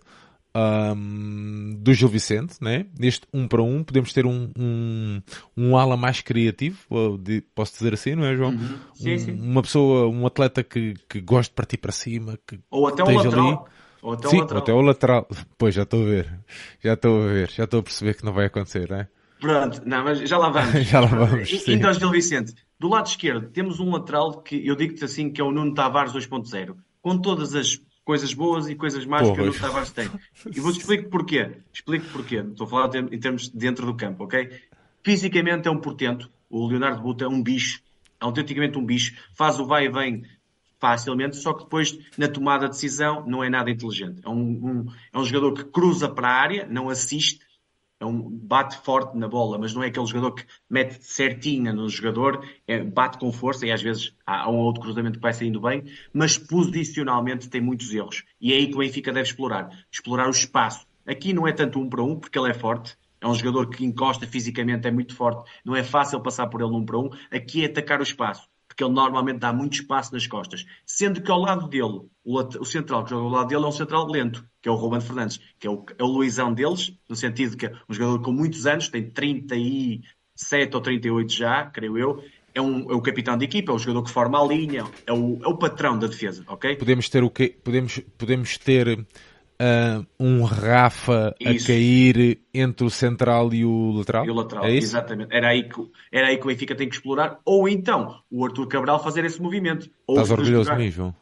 [0.56, 2.86] um, do Gil Vicente, né?
[2.98, 5.22] neste um para um, podemos ter um, um,
[5.56, 6.78] um ala mais criativo,
[7.56, 8.52] posso dizer assim, não é, João?
[8.52, 8.78] Uhum.
[8.94, 9.32] Sim, um, sim.
[9.32, 13.16] Uma pessoa, um atleta que, que gosta de partir para cima, que ou até um
[13.16, 13.48] lateral.
[13.48, 13.82] Ali.
[14.02, 14.64] Ou até sim, o lateral.
[14.64, 15.28] até o lateral.
[15.58, 16.40] Pois, já estou a ver.
[16.84, 17.50] Já estou a ver.
[17.52, 19.08] Já estou a perceber que não vai acontecer, não é?
[19.40, 20.72] Pronto, não, mas já lá vamos.
[20.88, 21.50] já lá vamos.
[21.86, 22.54] Ao Gil Vicente.
[22.80, 26.14] Do lado esquerdo, temos um lateral que eu digo-te assim, que é o Nuno Tavares
[26.14, 26.76] 2.0.
[27.02, 29.36] Com todas as coisas boas e coisas más Porra.
[29.36, 30.10] que o Nuno Tavares tem.
[30.46, 31.52] E vou-te explicar porquê.
[31.74, 32.38] Explico porquê.
[32.38, 34.50] Estou a falar em termos dentro do campo, ok?
[35.04, 36.30] Fisicamente é um portento.
[36.50, 37.82] O Leonardo Buta é um bicho.
[38.20, 39.16] É autenticamente um bicho.
[39.34, 40.24] Faz o vai e vem
[40.80, 44.20] facilmente, só que depois na tomada de decisão não é nada inteligente.
[44.26, 47.40] É um, um, é um jogador que cruza para a área, não assiste,
[48.02, 51.88] é um bate forte na bola, mas não é aquele jogador que mete certinha no
[51.88, 55.62] jogador, é, bate com força e às vezes há um outro cruzamento que vai saindo
[55.62, 58.24] bem, mas posicionalmente tem muitos erros.
[58.42, 60.88] E é aí que o Benfica deve explorar, explorar o espaço.
[61.06, 63.86] Aqui não é tanto um para um, porque ele é forte, é um jogador que
[63.86, 67.12] encosta fisicamente, é muito forte, não é fácil passar por ele um para um.
[67.32, 70.66] Aqui é atacar o espaço porque ele normalmente dá muito espaço nas costas.
[70.86, 73.72] Sendo que ao lado dele, o, o central que joga ao lado dele é um
[73.72, 77.16] central lento, que é o Ruben Fernandes, que é o, é o Luizão deles, no
[77.16, 82.24] sentido que é um jogador com muitos anos, tem 37 ou 38 já, creio eu,
[82.56, 85.12] é, um, é o capitão de equipa, é o jogador que forma a linha, é
[85.12, 86.78] o, é o patrão da defesa, ok?
[86.78, 89.06] Podemos ter o que podemos, podemos ter
[89.62, 91.66] uh, um Rafa isso.
[91.66, 94.26] a cair entre o central e o lateral?
[94.26, 95.34] E o lateral, é exatamente.
[95.34, 97.40] Era aí, que, era aí que o Benfica tem que explorar.
[97.46, 99.90] Ou então o Arthur Cabral fazer esse movimento.
[100.08, 101.16] Ou Estás orgulhoso de mim, João?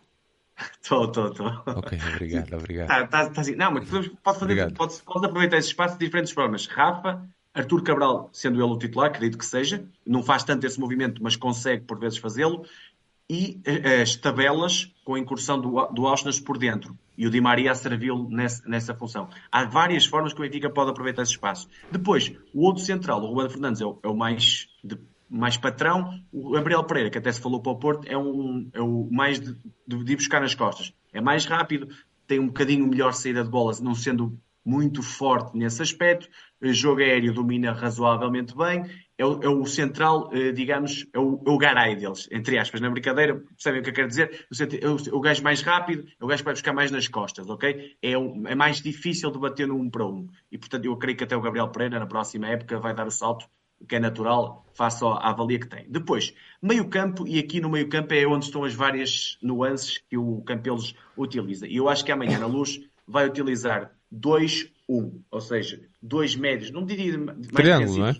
[0.82, 1.48] Estou, estou, estou.
[1.68, 2.88] Ok, obrigado, obrigado.
[2.88, 3.56] Tá, tá, tá assim.
[3.56, 6.68] Não, mas podemos, pode, fazer, pode, pode aproveitar esse espaço de diferentes formas.
[6.68, 7.24] Rafa,
[7.54, 11.38] Arthur Cabral, sendo ele o titular, acredito que seja, não faz tanto esse movimento, mas
[11.38, 12.66] consegue por vezes fazê-lo
[13.30, 17.42] e eh, as tabelas com a incursão do, do Auschwitz por dentro e o Di
[17.42, 19.28] Maria a servi-lo nessa, nessa, função.
[19.52, 21.68] Há várias formas que o Benfica pode aproveitar esse espaço.
[21.92, 24.98] Depois, o outro central, o Ruben Fernandes, é o, é o mais de
[25.30, 26.18] mais patrão.
[26.32, 29.38] O Gabriel Pereira, que até se falou para o Porto, é, um, é o mais
[29.38, 29.54] de,
[29.86, 30.94] de, de buscar nas costas.
[31.12, 31.90] É mais rápido,
[32.26, 36.28] tem um bocadinho melhor saída de bola, não sendo muito forte nesse aspecto.
[36.62, 38.86] O jogo aéreo domina razoavelmente bem.
[39.18, 42.80] É o, é o central, eh, digamos, é o, é o garay deles, entre aspas,
[42.80, 44.48] na brincadeira, percebem o que eu quero dizer?
[44.82, 47.50] É o, o gajo mais rápido, é o gajo que vai buscar mais nas costas,
[47.50, 47.98] ok?
[48.02, 50.28] É, é mais difícil de bater no um para um.
[50.50, 53.12] E portanto, eu creio que até o Gabriel Pereira, na próxima época, vai dar o
[53.12, 53.46] salto
[53.88, 55.86] que é natural, face à avalia que tem.
[55.90, 60.18] Depois, meio campo, e aqui no meio campo é onde estão as várias nuances que
[60.18, 61.68] o Campelos utiliza.
[61.68, 64.70] E eu acho que amanhã na luz vai utilizar 2-1,
[65.30, 68.16] ou seja, dois médios, não diria mais Triângulo, não é?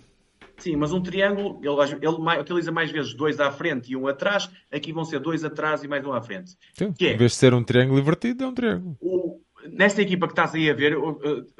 [0.60, 4.50] Sim, mas um triângulo, ele, ele utiliza mais vezes dois à frente e um atrás,
[4.70, 6.54] aqui vão ser dois atrás e mais um à frente.
[6.74, 8.96] Sim, que é, em vez de ser um triângulo invertido, é um triângulo.
[9.00, 9.40] O,
[9.72, 10.96] nesta equipa que estás aí a ver,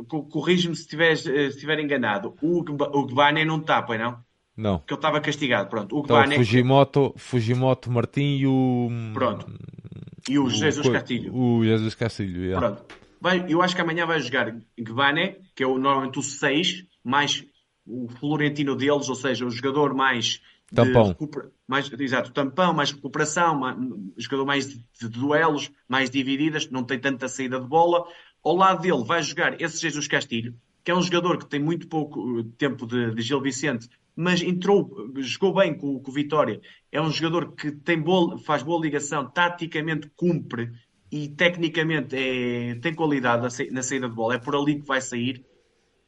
[0.06, 4.18] corrige-me se, eh, se estiver enganado, o, o Gbane não está, pois não?
[4.54, 4.80] Não.
[4.80, 5.96] Que ele estava castigado, pronto.
[5.96, 8.90] O então, Fujimoto, Fujimoto Martim e o...
[9.14, 9.46] Pronto.
[10.28, 11.34] E o, o Jesus Castilho.
[11.34, 12.66] O Jesus Castilho, yeah.
[12.66, 12.84] Pronto.
[13.20, 17.44] Vai, eu acho que amanhã vai jogar Gbane, que é o, normalmente o 6, mais
[17.86, 20.40] o Florentino deles, ou seja, o jogador mais.
[20.72, 21.16] Tampão.
[21.66, 23.76] Mais, exato, tampão, mais recuperação, mais,
[24.16, 28.04] jogador mais de, de, duelos, mais divididas, não tem tanta saída de bola.
[28.42, 30.54] Ao lado dele vai jogar esse Jesus Castilho,
[30.84, 34.42] que é um jogador que tem muito pouco eh, tempo de, de Gil Vicente, mas
[34.42, 36.60] entrou, jogou bem com, com o Vitória.
[36.92, 40.70] É um jogador que tem boa, faz boa ligação, taticamente cumpre
[41.10, 45.44] e tecnicamente é, tem qualidade na saída de bola, é por ali que vai sair.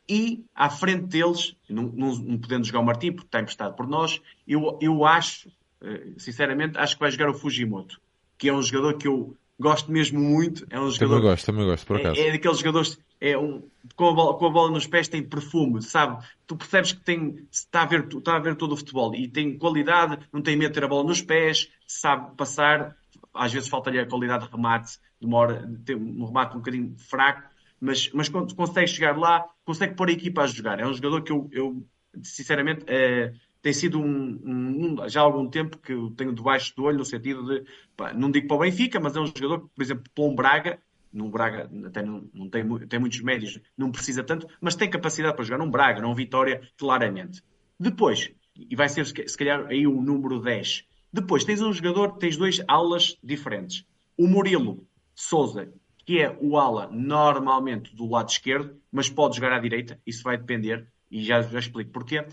[0.08, 3.86] E à frente deles, não, não, não podendo jogar o Martim, porque está emprestado por
[3.86, 5.48] nós, eu, eu acho,
[5.80, 8.00] eh, sinceramente, acho que vai jogar o Fujimoto,
[8.36, 10.66] que é um jogador que eu gosto mesmo muito.
[10.68, 11.16] É um jogador.
[11.16, 12.20] Também gosto, também gosto, por acaso.
[12.20, 12.98] É, é daqueles jogadores.
[13.20, 13.62] É um,
[13.94, 16.24] com, a bola, com a bola nos pés tem perfume, sabe?
[16.46, 19.56] Tu percebes que tem, está, a ver, está a ver todo o futebol e tem
[19.56, 22.96] qualidade, não tem medo de ter a bola nos pés, sabe passar,
[23.34, 28.10] às vezes falta-lhe a qualidade de remate, demora, tem um remate um bocadinho fraco, mas,
[28.12, 30.78] mas consegue chegar lá, consegue pôr a equipa a jogar.
[30.78, 31.86] É um jogador que eu, eu
[32.22, 36.84] sinceramente, é, tem sido um, um, já há algum tempo que eu tenho debaixo do
[36.84, 37.64] olho, no sentido de,
[37.96, 40.34] pá, não digo para o Benfica, mas é um jogador que, por exemplo, para um
[40.34, 40.78] Braga,
[41.12, 45.36] num Braga até não, não tem, tem muitos médios, não precisa tanto, mas tem capacidade
[45.36, 47.42] para jogar num Braga, num Vitória, claramente.
[47.78, 52.36] Depois, e vai ser se calhar aí o número 10, depois tens um jogador, tens
[52.36, 53.84] dois alas diferentes.
[54.16, 55.72] O Murilo Souza,
[56.04, 60.36] que é o ala normalmente do lado esquerdo, mas pode jogar à direita, isso vai
[60.36, 62.26] depender, e já, já explico porquê,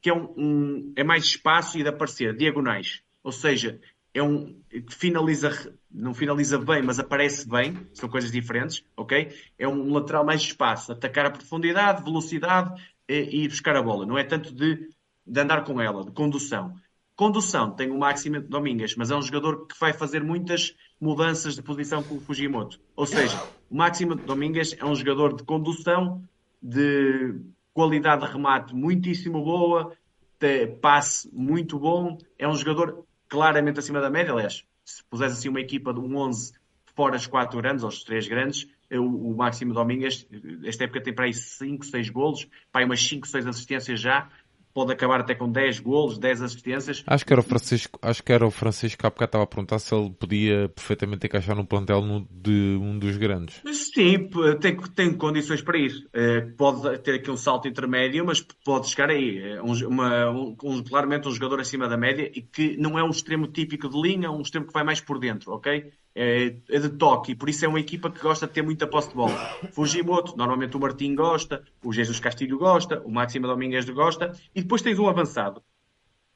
[0.00, 3.02] que é, um, um, é mais espaço e de aparecer diagonais.
[3.24, 3.80] Ou seja,
[4.14, 9.34] é um que finaliza, não finaliza bem, mas aparece bem, são coisas diferentes, ok?
[9.58, 14.06] É um lateral mais espaço, atacar a profundidade, velocidade e, e buscar a bola.
[14.06, 14.88] Não é tanto de,
[15.26, 16.74] de andar com ela, de condução.
[17.16, 21.62] Condução tem o Máximo Domingas, mas é um jogador que vai fazer muitas mudanças de
[21.62, 22.78] posição com o Fujimoto.
[22.94, 26.22] Ou seja, o Máximo Domingas é um jogador de condução,
[26.62, 27.34] de
[27.72, 29.96] qualidade de remate muitíssimo boa,
[30.38, 32.18] de passe muito bom.
[32.38, 34.34] É um jogador claramente acima da média.
[34.34, 36.52] Aliás, se pusesse assim uma equipa de um 11
[36.94, 40.26] fora os quatro grandes, ou os três grandes, o, o Máximo Domingas,
[40.64, 44.28] esta época tem para aí 5, 6 golos, para aí umas 5, 6 assistências já
[44.76, 47.02] pode acabar até com 10 golos, 10 assistências.
[47.06, 49.78] Acho que era o Francisco, acho que era o Francisco há bocado estava a perguntar
[49.78, 53.62] se ele podia perfeitamente encaixar no plantel de um dos grandes.
[53.72, 54.28] Sim,
[54.60, 56.06] tem, tem condições para ir.
[56.12, 59.38] Eh, pode ter aqui um salto intermédio, mas pode chegar aí.
[59.38, 63.02] É um, uma, um, um, claramente um jogador acima da média e que não é
[63.02, 65.90] um extremo típico de linha, um extremo que vai mais por dentro, ok?
[66.16, 68.86] é, é de toque e por isso é uma equipa que gosta de ter muita
[68.86, 69.36] posse de bola.
[69.72, 74.82] Fujimoto, normalmente o Martim gosta, o Jesus Castilho gosta, o Máximo Domingues gosta e depois
[74.82, 75.62] tens um avançado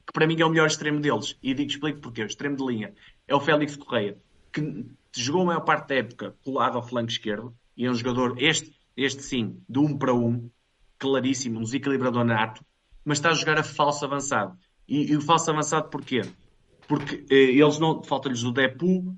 [0.07, 2.23] que para mim é o melhor extremo deles e digo, explico porquê.
[2.23, 2.95] O extremo de linha
[3.27, 4.17] é o Félix Correia
[4.53, 8.35] que jogou a maior parte da época colado ao flanco esquerdo e é um jogador,
[8.39, 10.51] este, este sim, de um para um,
[10.99, 12.65] claríssimo, um desequilibrador nato,
[13.05, 14.57] mas está a jogar a falso avançado.
[14.87, 16.23] E, e o falso avançado porquê?
[16.87, 19.17] Porque eh, eles não, falta-lhes o Depu,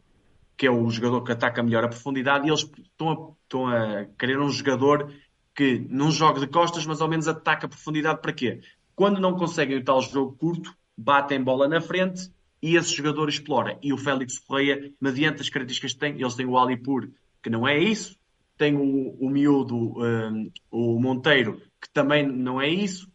[0.57, 4.05] que é o jogador que ataca melhor a profundidade, e eles estão a, estão a
[4.19, 5.13] querer um jogador
[5.55, 8.61] que não joga de costas, mas ao menos ataca a profundidade para quê?
[8.95, 12.31] Quando não conseguem o tal jogo curto, batem bola na frente
[12.63, 13.79] e esse jogador explora.
[13.83, 17.09] E o Félix Correia, mediante as características que tem, eles têm o Alipur,
[17.43, 18.17] que não é isso,
[18.57, 23.11] tem o, o miúdo, um, o Monteiro, que também não é isso,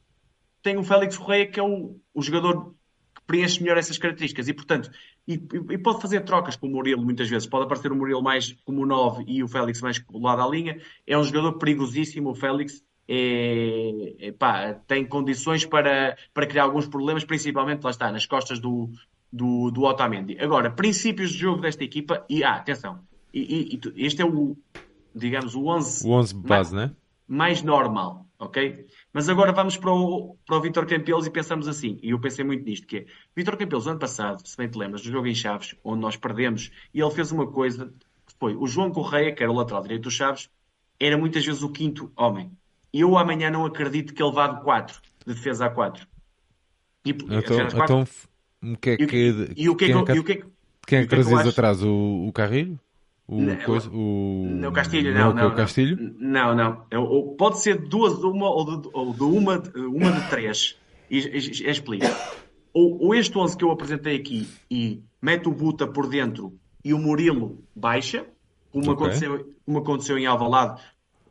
[0.61, 2.75] tem o Félix Correia, que é o, o jogador
[3.15, 4.49] que preenche melhor essas características.
[4.49, 4.91] E, portanto,
[5.25, 7.47] e, e, pode fazer trocas com o Murilo muitas vezes.
[7.47, 10.81] Pode aparecer o Murilo mais como 9 e o Félix mais colado à linha.
[11.05, 12.83] É um jogador perigosíssimo, o Félix.
[13.07, 14.25] É,
[14.85, 18.89] tem condições para, para criar alguns problemas, principalmente, lá está, nas costas do,
[19.31, 20.37] do, do Otamendi.
[20.39, 22.99] Agora, princípios de jogo desta equipa, e ah, atenção,
[23.33, 24.57] e, e, este é o,
[25.15, 26.95] digamos, o 11, o 11 base, mais, né?
[27.27, 28.85] mais normal, ok?
[29.13, 32.43] Mas agora vamos para o, para o Vitor Campelos e pensamos assim, e eu pensei
[32.43, 35.35] muito nisto, que é, Vitor Campelos, ano passado, se bem te lembras, do jogo em
[35.35, 37.93] Chaves, onde nós perdemos, e ele fez uma coisa,
[38.25, 40.49] que foi, o João Correia, que era o lateral direito dos Chaves,
[40.99, 42.51] era muitas vezes o quinto homem.
[42.97, 46.07] E eu amanhã não acredito que ele vá de 4, de defesa a 4.
[47.05, 48.03] E, então, então
[48.63, 49.53] o que é que...
[49.55, 50.03] E o que é que...
[50.03, 50.45] Quem é que,
[50.87, 51.83] quem é que trazias atrás?
[51.83, 52.79] O, o Carrilho?
[53.27, 54.67] O, não, coisa, o...
[54.67, 56.15] o Castilho, não, não, não, Castilho?
[56.17, 56.85] não, não.
[56.91, 57.35] não.
[57.37, 60.75] Pode ser duas de uma ou de, ou de uma, uma de três.
[61.07, 62.07] E, e explico.
[62.73, 66.51] Ou, ou este 11 que eu apresentei aqui e mete o Buta por dentro
[66.83, 68.25] e o Murilo baixa,
[68.71, 69.05] como, okay.
[69.05, 70.81] aconteceu, como aconteceu em Alvalade,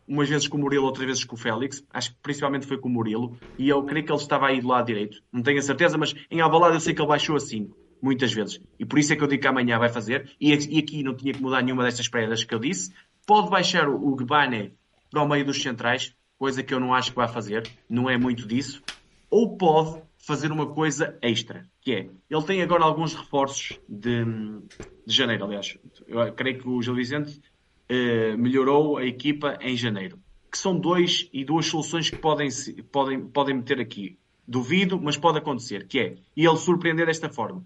[0.07, 1.85] umas vezes com o Murilo, outras vezes com o Félix.
[1.93, 3.37] Acho que principalmente foi com o Murilo.
[3.59, 5.23] E eu creio que ele estava aí do lado direito.
[5.33, 8.61] Não tenho a certeza, mas em Alvalade eu sei que ele baixou assim muitas vezes.
[8.79, 10.31] E por isso é que eu digo que amanhã vai fazer.
[10.41, 12.93] E, aqui não tinha que mudar nenhuma destas pedras que eu disse.
[13.27, 14.73] Pode baixar o, o Gbane
[15.11, 17.69] para o meio dos centrais, coisa que eu não acho que vai fazer.
[17.89, 18.83] Não é muito disso.
[19.31, 25.15] Ou pode fazer uma coisa extra, que é, ele tem agora alguns reforços de, de
[25.15, 25.79] janeiro, aliás.
[26.07, 27.41] Eu creio que o Gil Vicente
[27.89, 30.19] eh, melhorou a equipa em janeiro.
[30.51, 32.49] Que são dois e duas soluções que podem,
[32.91, 34.19] podem, podem meter aqui.
[34.47, 37.65] Duvido, mas pode acontecer, que é, e ele surpreender desta forma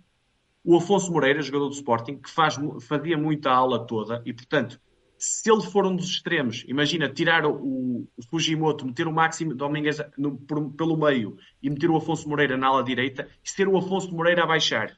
[0.65, 4.81] o Afonso Moreira, jogador do Sporting, que faz, fazia muita aula toda e, portanto,
[5.17, 10.01] se ele for um dos extremos, imagina tirar o, o Fujimoto, meter o Máximo Domingues
[10.17, 13.77] no, por, pelo meio e meter o Afonso Moreira na ala direita e ser o
[13.77, 14.97] Afonso Moreira a baixar,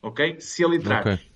[0.00, 0.40] ok?
[0.40, 1.00] Se ele entrar.
[1.00, 1.33] Okay.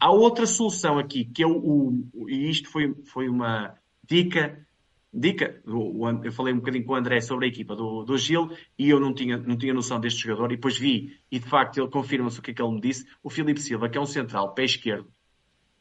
[0.00, 4.66] Há outra solução aqui, que é o, o, e isto foi, foi uma dica
[5.12, 8.88] dica, eu falei um bocadinho com o André sobre a equipa do, do Gil e
[8.88, 11.88] eu não tinha, não tinha noção deste jogador e depois vi e de facto ele
[11.88, 14.54] confirma-se o que é que ele me disse, o Filipe Silva, que é um central,
[14.54, 15.10] pé esquerdo,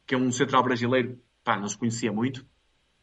[0.05, 2.45] que é um central brasileiro, pá, não se conhecia muito,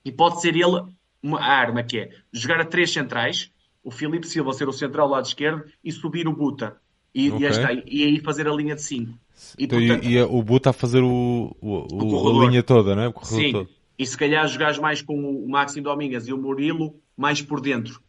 [0.04, 0.82] e pode ser ele
[1.22, 5.26] uma arma que é jogar a três centrais, o Filipe Silva ser o central lado
[5.26, 6.80] esquerdo e subir o Buta.
[7.14, 7.48] E, okay.
[7.86, 9.10] e, e aí fazer a linha de 5.
[9.58, 12.94] E, então, portanto, e, e, o Buta a fazer o, o, o a linha toda,
[12.94, 13.12] não é?
[13.22, 17.40] Sim, todo e se calhar jogares mais com o Máximo Domingues e o Murilo mais
[17.40, 18.02] por dentro.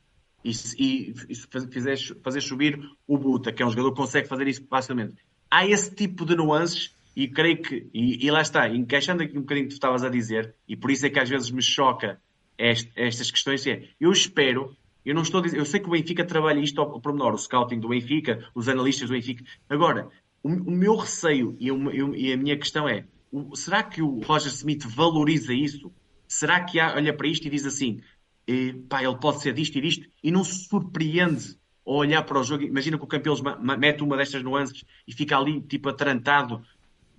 [0.44, 1.36] E, e, e
[1.72, 5.16] fizeres, fazer subir o Buta, que é um jogador que consegue fazer isso facilmente.
[5.50, 9.42] Há esse tipo de nuances e creio que, e, e lá está, encaixando aqui um
[9.42, 12.20] bocadinho que tu estavas a dizer, e por isso é que às vezes me choca
[12.58, 16.26] este, estas questões, é, eu espero, eu não estou dizer, eu sei que o Benfica
[16.26, 19.44] trabalha isto ao pormenor, o scouting do Benfica, os analistas do Benfica.
[19.70, 20.10] Agora,
[20.42, 23.06] o, o meu receio e, o, e a minha questão é,
[23.54, 25.92] será que o Roger Smith valoriza isso?
[26.28, 28.02] Será que olha para isto e diz assim,
[28.48, 32.40] eh, pá, ele pode ser disto e disto, e não se surpreende ao olhar para
[32.40, 32.64] o jogo?
[32.64, 33.36] Imagina que o campeão
[33.78, 36.64] mete uma destas nuances e fica ali, tipo, atarantado.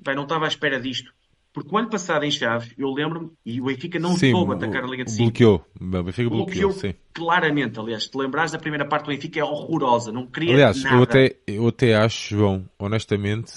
[0.03, 1.15] Pá, não estava à espera disto.
[1.57, 4.85] Porque o ano passado em Chaves, eu lembro-me, e o Benfica não sim, soube atacar
[4.85, 5.23] a Liga de 5.
[5.23, 5.65] Bloqueou.
[5.81, 7.81] O Benfica bloqueou, bloqueou claramente.
[7.81, 10.13] Aliás, te lembrares da primeira parte do Benfica é horrorosa.
[10.13, 10.97] Não queria Aliás, nada.
[10.97, 13.55] Eu até, eu até acho, João, honestamente,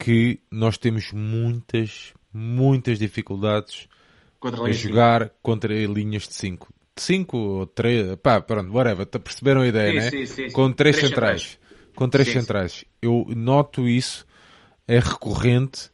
[0.00, 3.86] que nós temos muitas, muitas dificuldades
[4.42, 6.74] a jogar contra linhas de 5.
[6.96, 10.26] De 5 ou 3, pá, pronto, whatever, perceberam a ideia, sim, né?
[10.26, 11.42] Sim, sim, com três, três centrais.
[11.42, 11.92] centrais.
[11.94, 12.84] Com três centrais.
[13.00, 14.26] Eu noto isso,
[14.88, 15.88] é recorrente,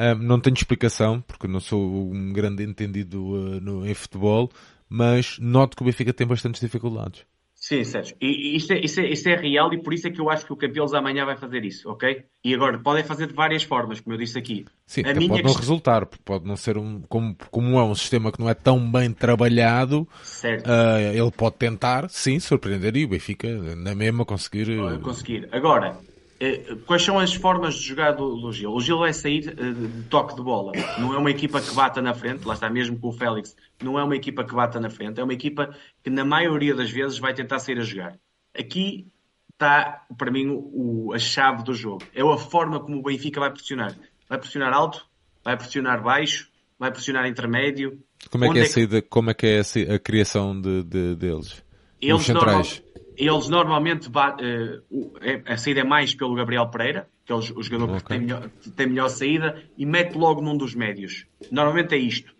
[0.00, 4.50] um, não tenho explicação, porque não sou um grande entendido uh, no, em futebol,
[4.88, 7.24] mas noto que o Benfica tem bastantes dificuldades.
[7.54, 8.16] Sim, Sérgio.
[8.18, 10.46] E isso é, isso, é, isso é real e por isso é que eu acho
[10.46, 12.24] que o Campeões amanhã vai fazer isso, ok?
[12.42, 14.64] E agora, podem fazer de várias formas, como eu disse aqui.
[14.86, 17.02] Sim, a minha pode não resultar, pode não ser um...
[17.02, 22.08] Como, como é um sistema que não é tão bem trabalhado, uh, ele pode tentar,
[22.08, 24.70] sim, surpreender e o Benfica na mesma conseguir...
[24.70, 24.98] Uh...
[24.98, 25.46] Conseguir.
[25.52, 25.98] Agora,
[26.86, 28.72] quais são as formas de jogar do, do Gil?
[28.72, 30.72] O Gil vai sair uh, de toque de bola.
[30.98, 33.98] Não é uma equipa que bata na frente, lá está mesmo com o Félix, não
[33.98, 37.18] é uma equipa que bata na frente, é uma equipa que na maioria das vezes
[37.18, 38.18] vai tentar sair a jogar.
[38.58, 39.06] Aqui
[39.52, 42.02] está, para mim, o, a chave do jogo.
[42.14, 43.94] É a forma como o Benfica vai pressionar.
[44.26, 45.06] Vai pressionar alto,
[45.44, 48.02] vai pressionar baixo, vai pressionar intermédio.
[48.30, 51.62] Como é que é, a, saída, como é, que é a, criação de, de, deles?
[52.00, 52.82] Eles, Os centrais?
[53.20, 58.00] Eles normalmente uh, a saída é mais pelo Gabriel Pereira, que é o, jogador okay.
[58.00, 61.26] que tem melhor, tem melhor saída, e mete logo num dos médios.
[61.52, 62.34] Normalmente é isto.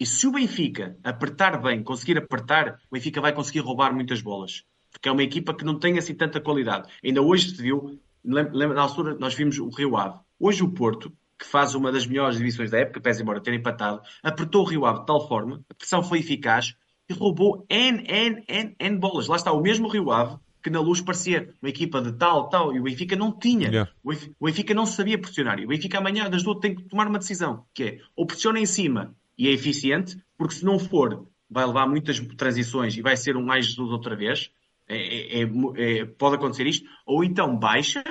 [0.00, 4.64] E se o Benfica apertar bem, conseguir apertar, o Benfica vai conseguir roubar muitas bolas.
[4.90, 6.88] Porque é uma equipa que não tem assim tanta qualidade.
[7.04, 10.18] Ainda hoje se viu, lembra, na altura nós vimos o Rio Ave.
[10.40, 14.00] Hoje o Porto, que faz uma das melhores divisões da época, pese embora ter empatado,
[14.22, 16.74] apertou o Rio Ave de tal forma, a pressão foi eficaz,
[17.12, 19.28] e roubou N, N, N, N bolas.
[19.28, 22.74] Lá está, o mesmo Rio Ave que na luz parecia uma equipa de tal, tal,
[22.74, 23.68] e o Benfica não tinha.
[23.68, 23.90] Yeah.
[24.38, 25.58] O Benfica não sabia pressionar.
[25.58, 28.60] E o Benfica amanhã das duas tem que tomar uma decisão, que é ou pressiona
[28.60, 33.16] em cima e é eficiente, porque se não for, vai levar muitas transições e vai
[33.16, 34.50] ser um mais Jesus outra vez.
[34.88, 38.02] É, é, é, é, pode acontecer isto, ou então baixa,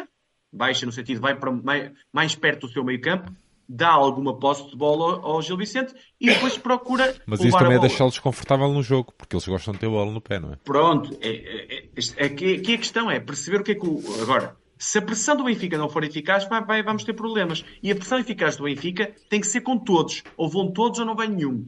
[0.51, 3.31] baixa no sentido, vai para mais, mais perto do seu meio campo
[3.73, 7.15] dá alguma posse de bola ao, Gil Vicente e depois procura.
[7.25, 10.19] Mas isso também é deixá-los confortável no jogo, porque eles gostam de ter bola no
[10.19, 10.55] pé, não é?
[10.57, 14.01] Pronto, é, é, é, aqui, aqui a questão é perceber o que é que o.
[14.21, 17.63] Agora, se a pressão do Benfica não for eficaz, vai, vai, vamos ter problemas.
[17.81, 20.21] E a pressão eficaz do Benfica tem que ser com todos.
[20.35, 21.65] Ou vão todos ou não vai nenhum.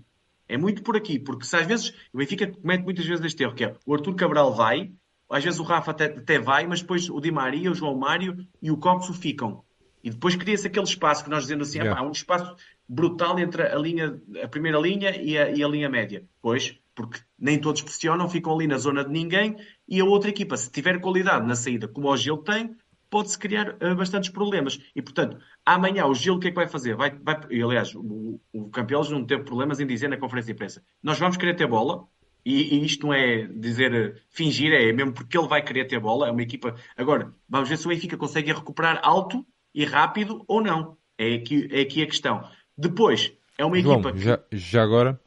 [0.47, 3.55] É muito por aqui, porque se às vezes o Benfica comete muitas vezes este erro,
[3.55, 4.91] que é o Arthur Cabral vai,
[5.29, 8.45] às vezes o Rafa até, até vai, mas depois o Di Maria, o João Mário
[8.61, 9.63] e o Coxo ficam.
[10.03, 11.99] E depois cria-se aquele espaço que nós dizemos assim, yeah.
[11.99, 12.55] há um espaço
[12.87, 16.25] brutal entre a linha, a primeira linha e a, e a linha média.
[16.41, 19.55] Pois, porque nem todos pressionam, ficam ali na zona de ninguém
[19.87, 22.75] e a outra equipa, se tiver qualidade na saída, como o Gil tem,
[23.09, 24.79] pode-se criar uh, bastantes problemas.
[24.95, 26.95] E, portanto, amanhã o Gil o que é que vai fazer?
[26.95, 30.57] Vai, vai, e, aliás, o, o Campeões não teve problemas em dizer na conferência de
[30.57, 30.83] imprensa.
[31.01, 32.07] Nós vamos querer ter bola,
[32.45, 36.27] e, e, isto não é dizer fingir, é mesmo porque ele vai querer ter bola.
[36.27, 36.75] É uma equipa.
[36.97, 40.97] Agora, vamos ver se o Benfica consegue recuperar alto e rápido ou não.
[41.17, 42.43] É aqui, é aqui a questão.
[42.77, 44.19] Depois, é uma João, equipa que...
[44.19, 45.19] já, já agora,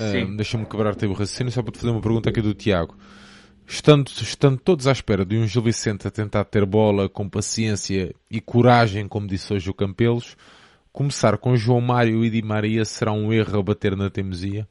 [0.00, 2.96] uh, deixa-me quebrar-te o raciocínio só para te fazer uma pergunta aqui do Tiago.
[3.66, 8.12] Estando, estando todos à espera de um Gil Vicente a tentar ter bola com paciência
[8.28, 10.36] e coragem, como disse hoje o Campelos,
[10.92, 14.66] começar com João Mário e Di Maria será um erro a bater na teimosia?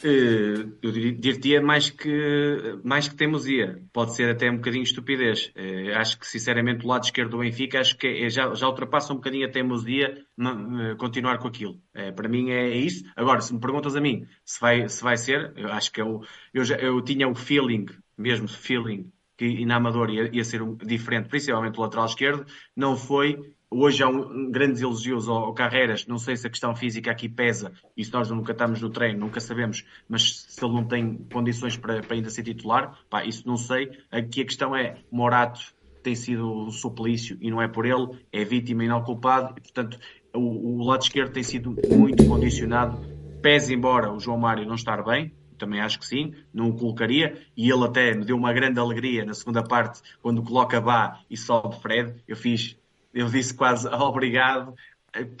[0.00, 3.82] Eu diria mais que, mais que teimosia.
[3.92, 5.52] Pode ser até um bocadinho estupidez.
[5.56, 9.12] Uh, acho que, sinceramente, o lado esquerdo do Benfica, acho que é, já, já ultrapassa
[9.12, 11.80] um bocadinho a teimosia uh, continuar com aquilo.
[12.14, 13.04] para mim é, é, isso.
[13.16, 16.22] Agora, se me perguntas a mim se vai, se vai ser, eu acho que eu,
[16.54, 17.86] eu, já, eu tinha o feeling,
[18.16, 22.46] mesmo feeling, que na Amador ia, ia ser um, diferente, principalmente o lateral esquerdo.
[22.76, 26.06] Não foi Hoje há um, grandes elogios ao, ao, Carreiras.
[26.06, 29.40] Não sei se a questão física aqui pesa, se nós nunca estamos no treino, nunca
[29.40, 33.58] sabemos, mas se ele não tem condições para, para ainda ser titular, pá, isso não
[33.58, 33.90] sei.
[34.10, 35.60] Aqui a questão é: Morato
[36.02, 39.60] tem sido um suplício e não é por ele, é vítima e não culpado, e
[39.60, 39.98] portanto
[40.34, 42.98] o, o lado esquerdo tem sido muito condicionado.
[43.42, 47.36] Pese embora o João Mário não estar bem, também acho que sim, não o colocaria,
[47.54, 51.36] e ele até me deu uma grande alegria na segunda parte, quando coloca Bá e
[51.36, 52.78] sobe Fred, eu fiz
[53.12, 54.74] eu disse quase obrigado.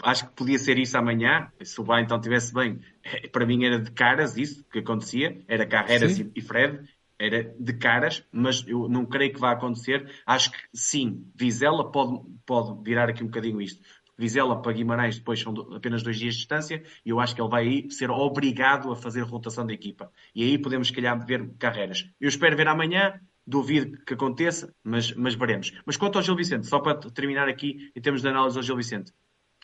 [0.02, 1.52] Acho que podia ser isso amanhã.
[1.62, 5.40] Se o Bá então estivesse bem, eh, para mim era de caras isso que acontecia.
[5.46, 6.88] Era Carreras e Fred,
[7.18, 10.08] era de caras, mas eu não creio que vá acontecer.
[10.24, 13.82] Acho que sim, Vizela pode, pode virar aqui um bocadinho isto.
[14.16, 17.48] Vizela para Guimarães depois são apenas dois dias de distância e eu acho que ele
[17.48, 20.10] vai aí ser obrigado a fazer rotação da equipa.
[20.34, 22.08] E aí podemos, se calhar, ver carreiras.
[22.20, 25.72] Eu espero ver amanhã, duvido que aconteça, mas, mas veremos.
[25.86, 28.76] Mas quanto ao Gil Vicente, só para terminar aqui em termos de análise ao Gil
[28.76, 29.10] Vicente,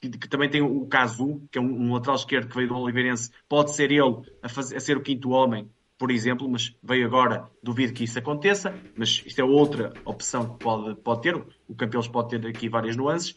[0.00, 2.78] que, que também tem o Casu, que é um, um, lateral esquerdo que veio do
[2.78, 7.06] Oliveirense, pode ser ele a, fazer, a ser o quinto homem, por exemplo, mas veio
[7.06, 11.36] agora, duvido que isso aconteça, mas isto é outra opção que pode, pode ter,
[11.68, 13.36] o Campeões pode ter aqui várias nuances.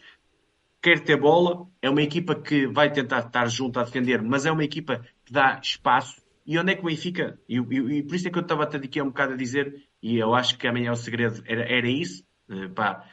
[0.81, 4.51] Quer ter bola, é uma equipa que vai tentar estar junto a defender, mas é
[4.51, 6.25] uma equipa que dá espaço.
[6.45, 8.63] E onde é que o Benfica, e, e, e por isso é que eu estava
[8.63, 11.87] até aqui um bocado a dizer, e eu acho que amanhã o segredo era, era
[11.87, 13.03] isso, uh, pá,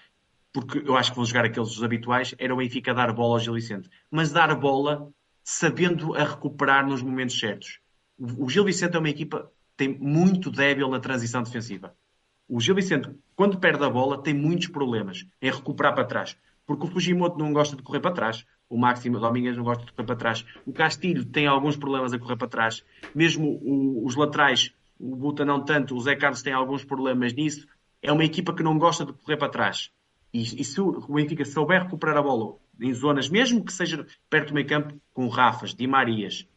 [0.52, 3.54] porque eu acho que vão jogar aqueles habituais, era o Benfica dar bola ao Gil
[3.54, 3.88] Vicente.
[4.10, 5.10] Mas dar bola
[5.42, 7.80] sabendo a recuperar nos momentos certos.
[8.16, 11.94] O, o Gil Vicente é uma equipa tem muito débil na transição defensiva.
[12.48, 16.36] O Gil Vicente, quando perde a bola, tem muitos problemas em recuperar para trás.
[16.66, 18.46] Porque o Fujimoto não gosta de correr para trás.
[18.68, 20.46] O Máximo Domingues não gosta de correr para trás.
[20.64, 22.84] O Castilho tem alguns problemas a correr para trás.
[23.14, 24.72] Mesmo o, os laterais
[25.04, 27.66] o Buta não tanto, o Zé Carlos tem alguns problemas nisso.
[28.00, 29.90] É uma equipa que não gosta de correr para trás.
[30.32, 34.48] E, e se o Benfica souber recuperar a bola em zonas, mesmo que seja perto
[34.48, 36.48] do meio campo, com Rafas, Di Marias,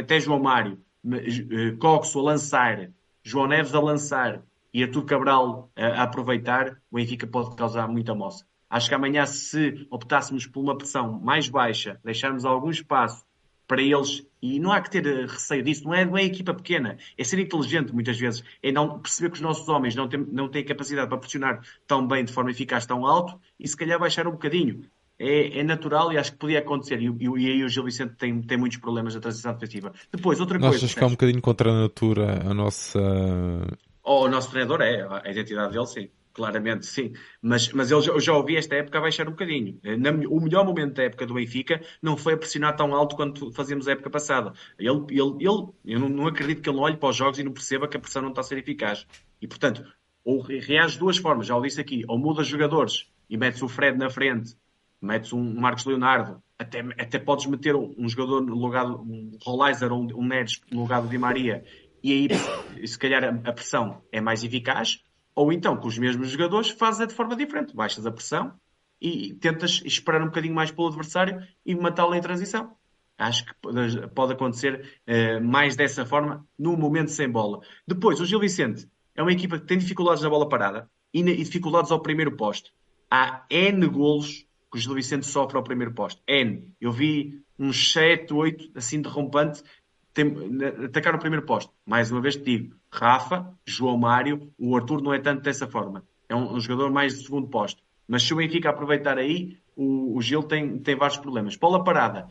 [0.00, 2.90] até João Mário, eh, Coxo a lançar,
[3.22, 4.42] João Neves a lançar
[4.72, 8.46] e Artur Cabral a, a aproveitar, o Benfica pode causar muita moça.
[8.68, 13.24] Acho que amanhã, se optássemos por uma pressão mais baixa, deixarmos algum espaço
[13.70, 16.52] para eles, e não há que ter eh, receio disso, não é, não é equipa
[16.52, 20.26] pequena, é ser inteligente muitas vezes, é não perceber que os nossos homens não têm,
[20.32, 23.96] não têm capacidade para pressionar tão bem, de forma eficaz, tão alto, e se calhar
[24.00, 24.82] baixar um bocadinho.
[25.16, 28.14] É, é natural e acho que podia acontecer, e, e, e aí o Gil Vicente
[28.16, 29.92] tem, tem muitos problemas na transição defensiva.
[30.10, 30.86] Depois, outra Nós coisa...
[30.86, 32.98] Achas que é um bocadinho contra a natura a nossa...
[34.02, 36.08] Oh, o nosso treinador é, a identidade dele sim.
[36.32, 37.12] Claramente, sim.
[37.42, 39.80] Mas, mas eu, já, ouvi esta época baixar um bocadinho.
[39.82, 43.16] Eh, na, o melhor momento da época do Benfica não foi a pressionar tão alto
[43.16, 44.52] quanto fazíamos a época passada.
[44.78, 47.52] Ele, ele, ele, eu não, não acredito que ele olhe para os jogos e não
[47.52, 49.06] perceba que a pressão não está a ser eficaz.
[49.42, 49.84] E, portanto,
[50.24, 53.68] ou reage de duas formas, já o disse aqui, ou muda jogadores e metes o
[53.68, 54.56] Fred na frente,
[55.00, 60.02] metes um Marcos Leonardo, até, até podes meter um jogador no lugar, um Rollizer ou
[60.14, 61.64] um Neres no lugar do Di Maria,
[62.02, 65.02] e aí se calhar a pressão é mais eficaz,
[65.34, 67.74] ou então, com os mesmos jogadores, fazes de forma diferente.
[67.74, 68.54] Baixas a pressão
[69.00, 72.76] e tentas esperar um bocadinho mais pelo adversário e matá-lo em transição.
[73.16, 73.54] Acho que
[74.14, 77.60] pode acontecer uh, mais dessa forma no momento sem bola.
[77.86, 81.36] Depois, o Gil Vicente é uma equipa que tem dificuldades na bola parada e, e
[81.36, 82.70] dificuldades ao primeiro posto.
[83.10, 86.22] Há N golos que o Gil Vicente sofre ao primeiro posto.
[86.26, 86.72] N.
[86.80, 89.62] Eu vi uns 7, 8, assim derrompante,
[90.84, 91.72] atacar o primeiro posto.
[91.86, 96.04] Mais uma vez te digo, Rafa, João Mário, o Arthur não é tanto dessa forma.
[96.28, 97.82] É um, um jogador mais de segundo posto.
[98.06, 101.56] Mas se o Benfica aproveitar aí, o, o Gil tem, tem vários problemas.
[101.56, 102.26] Bola parada.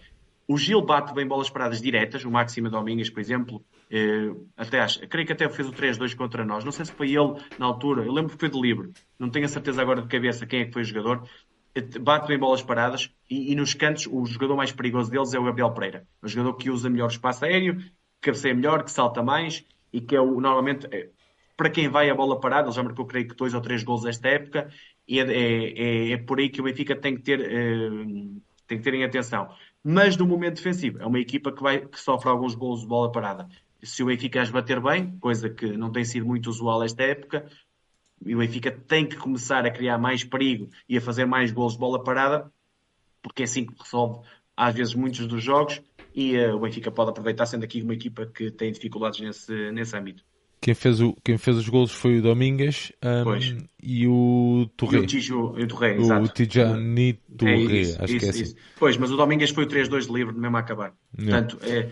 [0.47, 5.07] O Gil bate bem bolas paradas diretas, o Máximo Domingues, por exemplo, eh, até acho,
[5.07, 6.65] creio que até fez o 3-2 contra nós.
[6.65, 9.45] Não sei se foi ele na altura, eu lembro que foi de livre, não tenho
[9.45, 11.23] a certeza agora de cabeça quem é que foi o jogador,
[12.01, 15.43] bate bem bolas paradas e, e, nos cantos o jogador mais perigoso deles é o
[15.43, 16.07] Gabriel Pereira.
[16.21, 17.91] O jogador que usa melhor espaço aéreo, que
[18.21, 21.09] cabeceia melhor, que salta mais e que é o, normalmente, é,
[21.55, 24.05] para quem vai a bola parada, ele já marcou creio que dois ou três gols
[24.05, 24.69] esta época
[25.07, 27.89] e é, é, é, é por aí que o Benfica tem que ter, é,
[28.67, 29.49] tem que ter em atenção.
[29.83, 33.11] Mas no momento defensivo, é uma equipa que, vai, que sofre alguns gols de bola
[33.11, 33.47] parada.
[33.81, 37.45] Se o Benfica as bater bem, coisa que não tem sido muito usual esta época,
[38.25, 41.73] e o Benfica tem que começar a criar mais perigo e a fazer mais gols
[41.73, 42.51] de bola parada,
[43.21, 45.81] porque é assim que resolve às vezes muitos dos jogos
[46.13, 49.95] e uh, o Benfica pode aproveitar sendo aqui uma equipa que tem dificuldades nesse, nesse
[49.95, 50.23] âmbito.
[50.61, 54.97] Quem fez, o, quem fez os gols foi o Domingues um, e o Torre.
[54.97, 56.25] E o, Tijo, o Torre, o, exato.
[56.25, 58.43] O Tijani Torre, é isso, acho isso, que é assim.
[58.43, 58.55] Isso.
[58.77, 60.93] Pois, mas o Domingues foi o 3-2 de livre mesmo a acabar.
[61.15, 61.89] Portanto, é,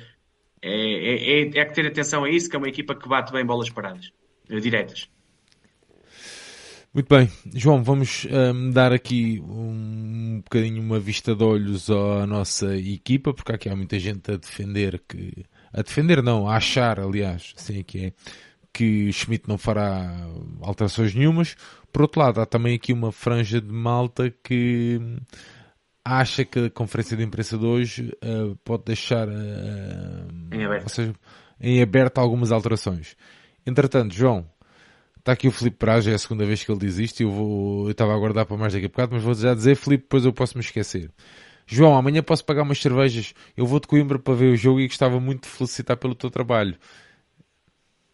[0.61, 3.31] é, é, é, é que ter atenção a isso, que é uma equipa que bate
[3.31, 4.11] bem bolas paradas,
[4.49, 5.09] eh, diretas.
[6.97, 12.75] Muito bem, João, vamos um, dar aqui um bocadinho uma vista de olhos à nossa
[12.75, 15.45] equipa, porque aqui há muita gente a defender que.
[15.71, 18.13] A defender não, a achar, aliás, assim é que é,
[18.73, 20.27] que Schmidt não fará
[20.59, 21.55] alterações nenhumas.
[21.93, 24.99] Por outro lado, há também aqui uma franja de malta que
[26.03, 30.89] acha que a conferência de imprensa de hoje uh, pode deixar uh, em, aberto.
[30.89, 31.13] Seja,
[31.61, 33.15] em aberto algumas alterações.
[33.67, 34.47] Entretanto, João,
[35.27, 37.21] Está aqui o Filipe Praja, é a segunda vez que ele diz isto.
[37.21, 39.75] Eu, vou, eu estava a aguardar para mais daqui a bocado, mas vou já dizer,
[39.75, 41.11] Filipe, depois eu posso me esquecer.
[41.65, 43.33] João, amanhã posso pagar umas cervejas.
[43.57, 46.31] Eu vou de Coimbra para ver o jogo e gostava muito de felicitar pelo teu
[46.31, 46.77] trabalho.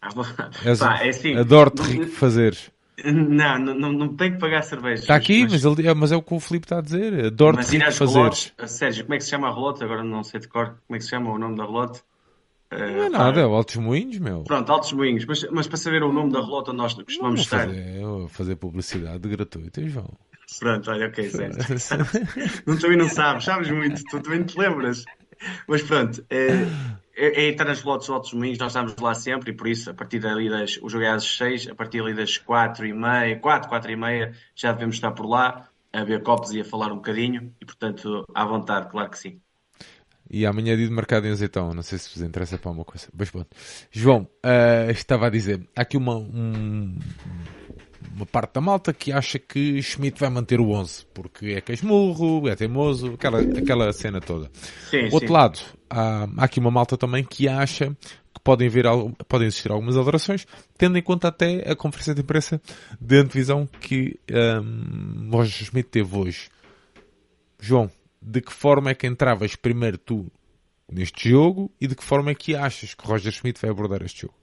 [0.01, 0.09] Ah,
[0.79, 2.71] Pá, é assim, Adoro-te não, fazeres.
[3.05, 5.01] Não, não, não tenho que pagar cervejas.
[5.01, 7.25] Está aqui, mas, mas, ele, é, mas é o que o Filipe está a dizer.
[7.25, 8.53] Adoro-te fazeres.
[8.65, 9.85] Sérgio, como é que se chama a relota?
[9.85, 10.79] Agora não sei de cor.
[10.87, 12.01] Como é que se chama o nome da relota?
[12.77, 14.43] Não é nada, é Altos Moinhos, meu.
[14.43, 17.67] Pronto, Altos Moinhos, mas, mas para saber o nome da relota nós costumamos não, estar.
[17.67, 20.11] Fazer, fazer publicidade gratuita, João.
[20.59, 21.57] Pronto, olha, ok, certo.
[22.67, 25.03] não, também não sabes, sabes muito, tu também te lembras.
[25.67, 26.67] Mas pronto, é,
[27.15, 29.93] é, é estar nas relotes Altos Moinhos, nós estamos lá sempre e por isso, a
[29.93, 30.77] partir dali das.
[30.81, 33.95] O jogo é às 6, a partir dali das 4 e meia, 4, 4 e
[33.95, 37.65] meia, já devemos estar por lá a ver copos e a falar um bocadinho e
[37.65, 39.39] portanto, à vontade, claro que sim.
[40.33, 41.75] E amanhã é dia de mercado em azeitão.
[41.75, 43.07] Não sei se vos interessa para uma coisa.
[43.15, 43.49] Mas pronto.
[43.91, 45.61] João, uh, estava a dizer.
[45.75, 46.97] Há aqui uma, um,
[48.15, 51.05] uma parte da malta que acha que Schmidt vai manter o 11.
[51.13, 53.13] Porque é casmurro, é teimoso.
[53.13, 54.49] Aquela, aquela cena toda.
[54.89, 55.33] Sim, Outro sim.
[55.33, 57.95] lado, há, há aqui uma malta também que acha
[58.33, 58.85] que podem, ver,
[59.27, 62.59] podem existir algumas alterações, tendo em conta até a conferência de imprensa
[62.99, 66.49] de antevisão que um, Roger Schmidt teve hoje.
[67.59, 67.91] João,
[68.25, 70.31] de que forma é que entravas primeiro tu
[70.91, 74.21] neste jogo e de que forma é que achas que Roger Schmidt vai abordar este
[74.21, 74.35] jogo?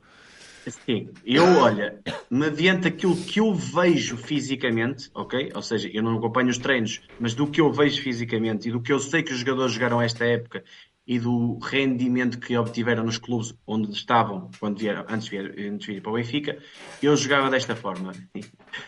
[0.66, 2.01] Sim, eu, olha,
[2.31, 5.51] mediante aquilo que eu vejo fisicamente, ok?
[5.55, 8.81] Ou seja, eu não acompanho os treinos, mas do que eu vejo fisicamente e do
[8.81, 10.62] que eu sei que os jogadores jogaram esta época
[11.07, 16.12] e do rendimento que obtiveram nos clubes onde estavam quando vieram, antes, de vir, para
[16.12, 16.59] o Benfica,
[17.03, 18.12] eu jogava desta forma.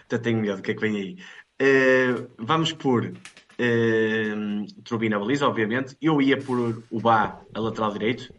[0.05, 1.17] Até tenho medo do que é que vem aí.
[1.61, 3.13] Uh, vamos por
[3.59, 5.97] Uh, Turbina Baliza, obviamente.
[6.01, 8.33] Eu ia por o Bá a lateral direito.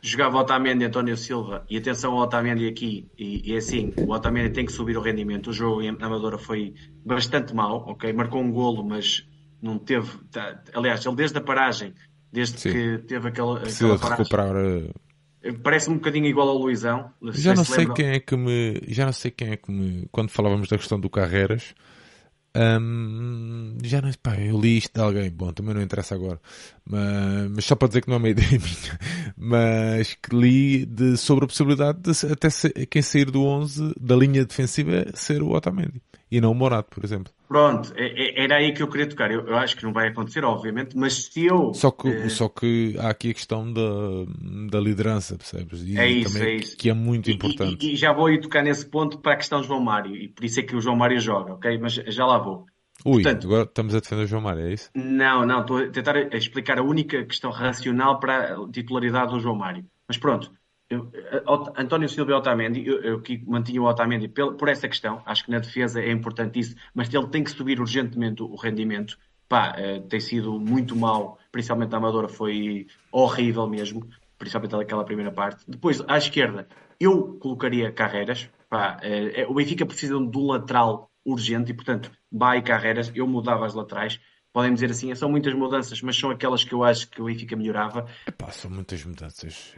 [0.00, 1.64] Jogava Otamendi e António Silva.
[1.70, 3.06] E atenção ao Otamendi aqui.
[3.16, 5.50] E, e é assim, o Otamendi tem que subir o rendimento.
[5.50, 6.74] O jogo na Amadora foi
[7.04, 8.12] bastante mau, ok?
[8.12, 9.26] Marcou um golo, mas
[9.60, 10.18] não teve...
[10.30, 11.94] Tá, aliás, ele desde a paragem,
[12.32, 12.72] desde Sim.
[12.72, 14.56] que teve aquela, Precisa aquela de recuperar...
[14.56, 14.90] Eh,
[15.62, 17.10] Parece um bocadinho igual ao Luizão.
[17.32, 18.80] Já não sei quem é que me.
[18.86, 20.06] Já não sei quem é que me.
[20.12, 21.74] Quando falávamos da questão do Carreiras,
[22.54, 26.40] um, já não pá, eu li isto de alguém, bom, também não interessa agora,
[26.84, 28.98] mas, mas só para dizer que não é uma ideia minha,
[29.36, 32.48] mas que li de, sobre a possibilidade de até
[32.86, 36.00] quem sair do 11 da linha defensiva ser o Otamendi
[36.32, 37.30] e não o Morato, por exemplo.
[37.46, 39.30] Pronto, é, é, era aí que eu queria tocar.
[39.30, 41.74] Eu, eu, acho que não vai acontecer, obviamente, mas se eu.
[41.74, 42.28] Só que, é...
[42.30, 43.82] só que há aqui a questão da,
[44.70, 45.82] da liderança, percebes?
[45.82, 46.74] E é isso, é isso.
[46.74, 47.86] Que é muito e, importante.
[47.86, 50.26] E, e, já vou ir tocar nesse ponto para a questão do João Mário, e
[50.26, 51.78] por isso é que o João Mário joga, ok?
[51.78, 52.64] Mas já lá vou.
[53.04, 54.88] Ui, Portanto, agora estamos a defender o João Mário, é isso?
[54.94, 59.56] Não, não, estou a tentar explicar a única questão racional para a titularidade do João
[59.56, 59.84] Mário.
[60.08, 60.50] Mas pronto,
[60.94, 61.42] eh,
[61.76, 65.44] António Silva e Otamendi, eu, eu que mantinha o Otamendi por, por essa questão, acho
[65.44, 69.18] que na defesa é importante isso, mas ele tem que subir urgentemente o rendimento.
[69.48, 75.30] Pá, eh, tem sido muito mal, principalmente na Amadora, foi horrível mesmo, principalmente naquela primeira
[75.30, 75.64] parte.
[75.68, 76.66] Depois, à esquerda,
[76.98, 78.48] eu colocaria Carreiras.
[78.68, 83.66] Pá, eh, o Benfica precisa de um lateral urgente e, portanto, vai Carreiras, eu mudava
[83.66, 84.20] as laterais
[84.52, 87.56] podem dizer assim, são muitas mudanças, mas são aquelas que eu acho que o Benfica
[87.56, 88.06] melhorava.
[88.26, 89.74] Epá, são muitas mudanças.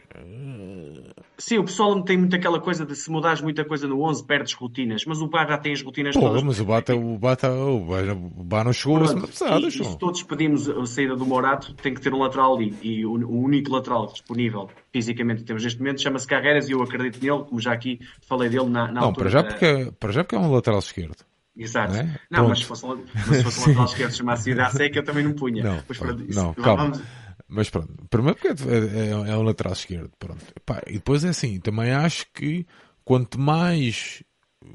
[1.37, 4.53] Sim, o pessoal tem muito aquela coisa de se mudares muita coisa no 11, perdes
[4.53, 6.43] rotinas, mas o Bar já tem as rotinas Pô, todas.
[6.43, 9.71] mas o Bar, o Bar, o Bar não chegou Pronto, a semana passada.
[9.71, 12.75] Se todos pedimos a saída do Morato, tem que ter um lateral ali.
[12.81, 16.81] E o, o único lateral disponível fisicamente que temos neste momento chama-se Carreiras e eu
[16.81, 19.29] acredito nele, como já aqui falei dele na, na não, altura.
[19.29, 21.23] Para já, porque, para já porque é um lateral esquerdo.
[21.57, 21.93] Exato.
[21.93, 22.19] Não, é?
[22.29, 25.23] não mas se fosse, mas se fosse um lateral esquerdo chamasse Ida Seca, eu também
[25.23, 25.63] não punha.
[25.63, 26.83] Não, mas, pronto, não calma.
[26.83, 27.01] Vamos...
[27.47, 30.11] Mas pronto, primeiro porque é, é, é um lateral esquerdo.
[30.17, 30.43] Pronto.
[30.65, 32.65] Pá, e depois é assim, também acho que
[33.03, 34.23] quanto mais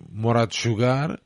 [0.08, 1.20] Morato jogar,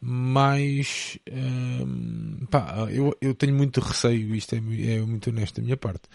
[0.00, 1.18] mais.
[1.30, 6.08] Hum, pá, eu, eu tenho muito receio, isto é, é muito honesto da minha parte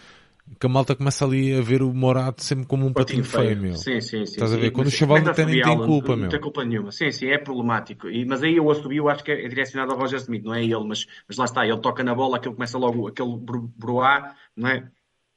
[0.58, 3.60] que a malta começa ali a ver o Morato sempre como um patinho, patinho feio,
[3.60, 3.76] meu.
[3.76, 4.34] Sim, sim, sim.
[4.34, 4.70] Estás a ver?
[4.70, 6.24] Quando o chaval não tem, nem tem culpa, meu.
[6.24, 6.92] Não tem culpa nenhuma.
[6.92, 8.08] Sim, sim, é problemático.
[8.08, 10.84] E, mas aí eu assobio, acho que é direcionado ao Roger Smith, não é ele,
[10.86, 13.36] mas, mas lá está, ele toca na bola, aquele começa logo, aquele
[13.76, 14.88] broá, não é?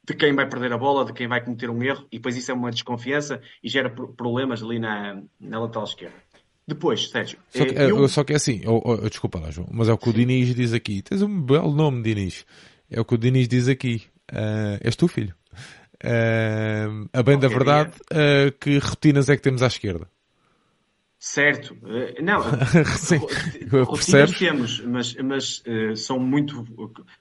[0.08, 2.50] De quem vai perder a bola, de quem vai cometer um erro, e depois isso
[2.50, 6.14] é uma desconfiança e gera problemas ali na, na lateral esquerda.
[6.66, 7.38] Depois, Sérgio.
[7.48, 8.08] Só que, é, eu...
[8.08, 10.52] só que é assim, oh, oh, desculpa lá, João, mas é o que o Diniz
[10.54, 11.00] diz aqui.
[11.00, 12.44] Tens um belo nome, Diniz.
[12.90, 14.02] É o que o Diniz diz aqui.
[14.32, 15.34] Uh, és tu, filho.
[16.04, 20.08] Uh, a bem da verdade, uh, que rotinas é que temos à esquerda?
[21.18, 22.42] Certo, uh, não,
[22.98, 23.18] Sim,
[23.84, 26.62] rotinas temos, mas, mas uh, são muito,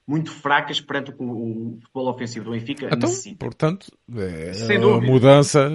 [0.06, 3.38] muito fracas perante o, o futebol ofensivo do Benfica então, necessita.
[3.38, 5.72] Portanto, é, Sem a mudança,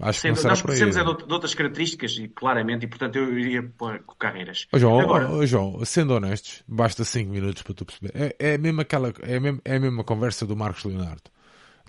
[0.00, 3.14] acho Sem, que não Nós precisamos é de, de, outras características, e, claramente, e portanto
[3.14, 4.66] eu iria com carreiras.
[4.72, 8.12] Oh, João, Agora, oh, João, sendo honestos, basta 5 minutos para tu perceber.
[8.12, 11.30] É, é, mesmo aquela, é, mesmo, é a mesma conversa do Marcos Leonardo,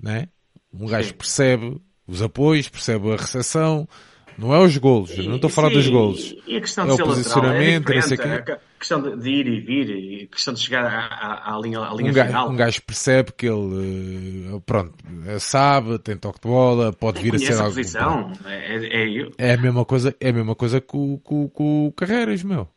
[0.03, 0.29] não é?
[0.71, 1.15] Um gajo Sim.
[1.15, 3.87] percebe os apoios, percebe a recepção,
[4.37, 6.35] não é os golos, não estou a falar dos golos.
[6.47, 9.59] E a questão é de é o posicionamento, lateral, é a questão de ir e
[9.59, 12.49] vir, a questão de chegar à, à, à linha, à linha um gajo, final.
[12.51, 14.93] Um gajo percebe que ele, eh, pronto,
[15.39, 17.79] sabe, tem toque de bola, pode vir a ser algo.
[18.45, 22.67] É, é, é, a mesma coisa, é a mesma coisa que o Carreiras, meu.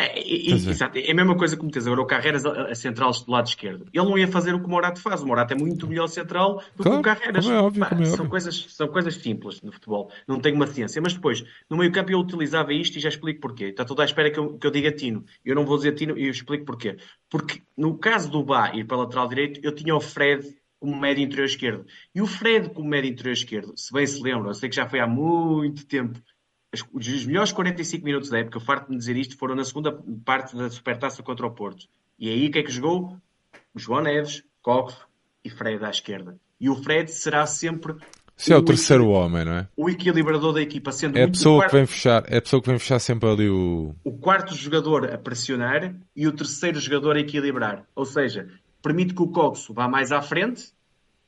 [0.00, 3.10] É, é, exato, é a mesma coisa que metes agora o Carreiras a, a central
[3.10, 3.86] do lado esquerdo.
[3.92, 5.22] Ele não ia fazer o que o Morato faz.
[5.22, 7.46] O Morato é muito melhor central do claro, que o Carreiras.
[7.46, 8.28] É óbvio, Pá, é são, óbvio.
[8.28, 10.08] Coisas, são coisas simples no futebol.
[10.28, 11.02] Não tem uma ciência.
[11.02, 13.64] Mas depois, no meio campo, eu utilizava isto e já explico porquê.
[13.64, 15.24] Está toda à espera que eu, que eu diga Tino.
[15.44, 16.96] Eu não vou dizer Tino e eu explico porquê.
[17.28, 20.46] Porque no caso do Bá ir para a lateral direito, eu tinha o Fred
[20.78, 21.84] como médio interior esquerdo.
[22.14, 24.88] E o Fred como médio interior esquerdo, se bem se lembram, eu sei que já
[24.88, 26.20] foi há muito tempo
[26.92, 29.92] os melhores 45 minutos da época, farto de dizer isto, foram na segunda
[30.24, 31.86] parte da Supertaça contra o Porto.
[32.18, 33.16] E aí, o que é que jogou?
[33.74, 34.96] João Neves, Cox
[35.44, 36.36] e Fred à esquerda.
[36.60, 37.94] E o Fred será sempre
[38.38, 39.68] se é o, o terceiro homem, não é?
[39.76, 41.70] O equilibrador da equipa, sendo é a pessoa quarto...
[41.70, 45.12] que vem fechar, é a pessoa que vem fechar sempre ali o o quarto jogador
[45.12, 47.84] a pressionar e o terceiro jogador a equilibrar.
[47.96, 48.48] Ou seja,
[48.80, 50.72] permite que o Cox vá mais à frente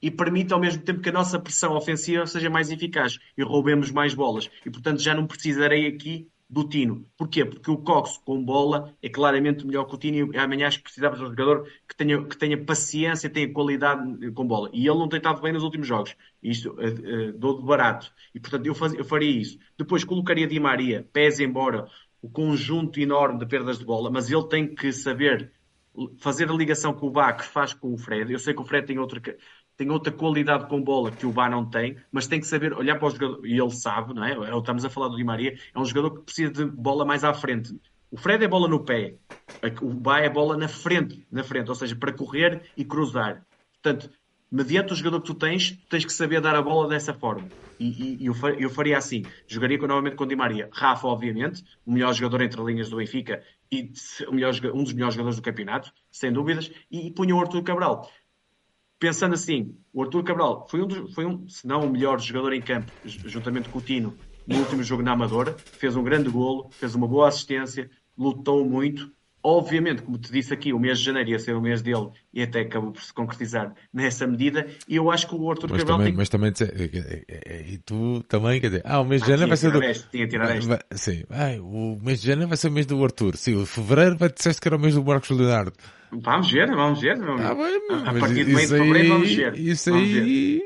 [0.02, 3.90] e permite ao mesmo tempo que a nossa pressão ofensiva seja mais eficaz e roubemos
[3.90, 4.50] mais bolas.
[4.64, 7.06] E portanto já não precisarei aqui do Tino.
[7.16, 7.44] Porquê?
[7.44, 10.84] Porque o Cox com bola é claramente melhor que o Tino e amanhã acho que
[10.84, 14.68] precisamos de um jogador que tenha, que tenha paciência, tenha qualidade com bola.
[14.72, 16.16] E ele não tem estado bem nos últimos jogos.
[16.42, 18.12] Isto uh, uh, dou de barato.
[18.34, 19.58] E portanto eu, faz, eu faria isso.
[19.78, 21.86] Depois colocaria Di Maria, pese embora
[22.20, 25.52] o conjunto enorme de perdas de bola, mas ele tem que saber
[26.18, 28.32] fazer a ligação com o Bach faz com o Fred.
[28.32, 29.20] Eu sei que o Fred tem outra
[29.80, 32.98] tem outra qualidade com bola que o Bá não tem, mas tem que saber olhar
[32.98, 34.36] para o jogador, e ele sabe, não é?
[34.58, 37.32] Estamos a falar do Di Maria, é um jogador que precisa de bola mais à
[37.32, 37.74] frente.
[38.10, 39.14] O Fred é bola no pé,
[39.80, 43.42] o Bá é bola na frente, na frente, ou seja, para correr e cruzar.
[43.82, 44.10] Portanto,
[44.52, 47.48] mediante o jogador que tu tens, tens que saber dar a bola dessa forma.
[47.78, 49.22] E, e eu, eu, faria assim.
[49.46, 50.68] Jogaria novamente com Di Maria.
[50.70, 53.90] Rafa, obviamente, o melhor jogador entre linhas do Benfica e
[54.28, 57.62] o melhor, um dos melhores jogadores do campeonato, sem dúvidas, e, e punha o Arthur
[57.62, 58.10] Cabral.
[59.00, 62.52] Pensando assim, o Arthur Cabral foi um, dos, foi um, se não o melhor jogador
[62.52, 64.14] em campo, juntamente com o Tino,
[64.46, 69.10] no último jogo na Amadora, fez um grande golo, fez uma boa assistência, lutou muito,
[69.42, 72.42] Obviamente, como te disse aqui, o mês de janeiro ia ser o mês dele e
[72.42, 74.66] até acabou por se concretizar nessa medida.
[74.86, 76.16] E eu acho que o Arthur mas Cabral também, tem...
[76.18, 76.52] Mas também,
[77.66, 79.80] e tu também, quer dizer, ah, o mês de janeiro vai ser do...
[80.10, 80.84] tinha tirar esta.
[80.92, 83.36] Sim, ai, o mês de janeiro vai ser o mês do Arthur.
[83.36, 85.72] Sim, o fevereiro vai disseste que era o mês do Marcos Leonardo.
[86.12, 87.18] Vamos ver, vamos ver.
[87.18, 87.46] Vamos ver.
[87.46, 89.58] Ah, bem, a partir do meio de fevereiro vamos ver.
[89.58, 90.62] Isso vamos aí...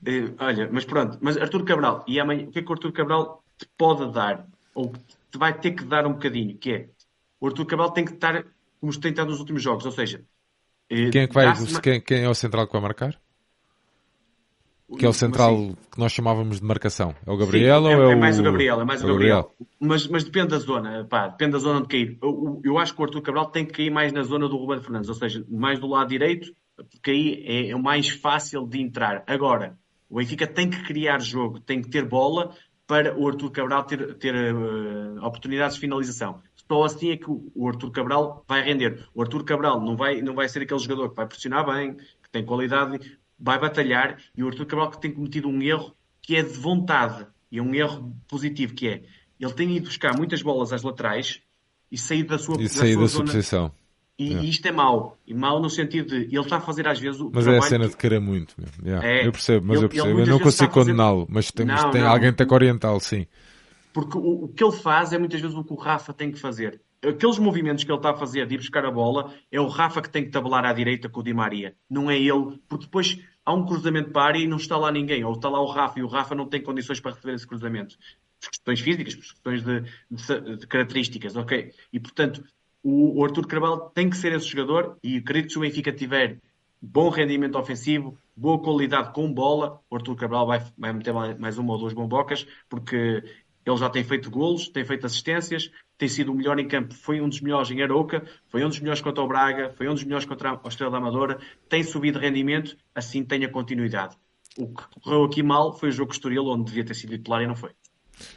[0.00, 0.30] Ver.
[0.30, 2.92] Uh, olha, mas pronto, mas Arthur Cabral, e amanhã, o que é que o Arthur
[2.92, 4.46] Cabral te pode dar?
[4.74, 4.92] Ou
[5.30, 6.86] te vai ter que dar um bocadinho, que é,
[7.44, 8.42] o Arthur Cabral tem que estar
[8.80, 9.84] como tem estado nos últimos jogos.
[9.84, 10.24] Ou seja,
[10.88, 13.20] eh, quem é, que vai, quem, quem, é o central que vai marcar?
[14.98, 15.76] Que é o central assim?
[15.92, 17.14] que nós chamávamos de marcação.
[17.26, 18.20] É o Gabriel Sim, é, ou é, é o...
[18.20, 19.42] mais o Gabriel, é mais o Gabriel.
[19.42, 19.68] Gabriel.
[19.78, 22.18] Mas, mas depende da zona, pá, depende da zona de cair.
[22.22, 24.80] Eu, eu, acho que o Arthur Cabral tem que cair mais na zona do Ruben
[24.80, 28.80] Fernandes, ou seja, mais do lado direito, porque aí é, é o mais fácil de
[28.80, 29.22] entrar.
[29.26, 29.76] Agora,
[30.08, 32.54] o Benfica tem que criar jogo, tem que ter bola
[32.86, 37.68] para o Arthur Cabral ter, ter uh, oportunidades de finalização só assim é que o
[37.68, 39.06] Arthur Cabral vai render.
[39.14, 42.30] O Arthur Cabral não vai, não vai ser aquele jogador que vai pressionar bem, que
[42.30, 42.98] tem qualidade,
[43.38, 47.26] vai batalhar, e o Arthur Cabral que tem cometido um erro que é de vontade,
[47.52, 49.02] e é um erro positivo, que é,
[49.38, 51.40] ele tem ido buscar muitas bolas às laterais
[51.90, 53.72] e sair da sua, e sair da, da sua posição.
[54.18, 54.48] E, yeah.
[54.48, 55.18] isto é mau.
[55.26, 57.62] E mau no sentido de ele está a fazer às vezes o Mas é a
[57.62, 57.90] cena que...
[57.90, 58.54] de querer muito.
[58.82, 59.06] Yeah.
[59.06, 60.20] É, eu percebo, mas ele, eu percebo.
[60.20, 63.26] Eu não consigo condená-lo, mas temos, não, tem não, alguém tem que orientá-lo, sim.
[63.94, 66.38] Porque o, o, que ele faz é muitas vezes o que o Rafa tem que
[66.38, 66.82] fazer.
[67.00, 70.02] Aqueles movimentos que ele está a fazer de ir buscar a bola, é o Rafa
[70.02, 71.76] que tem que tabelar à direita com o Di Maria.
[71.88, 74.90] Não é ele, porque depois há um cruzamento para a área e não está lá
[74.90, 75.22] ninguém.
[75.24, 77.96] Ou está lá o Rafa e o Rafa não tem condições para receber esse cruzamento.
[78.40, 79.80] Por questões físicas, por questões de,
[80.10, 81.72] de, de características, ok?
[81.92, 82.42] E portanto,
[82.82, 85.92] o, o Arthur Cabral tem que ser esse jogador e acredito que se o Benfica
[85.92, 86.40] tiver
[86.82, 91.72] bom rendimento ofensivo, boa qualidade com bola, o Arthur Cabral vai, vai meter mais uma
[91.72, 93.22] ou duas bombocas, porque
[93.66, 97.20] ele já tem feito golos, tem feito assistências, tem sido o melhor em campo, foi
[97.20, 100.04] um dos melhores em Arouca, foi um dos melhores contra o Braga, foi um dos
[100.04, 101.38] melhores contra a Estrela Amadora,
[101.68, 104.16] tem subido rendimento, assim tenha continuidade.
[104.58, 107.46] O que correu aqui mal foi o jogo Estoril, onde devia ter sido titular e
[107.46, 107.70] não foi.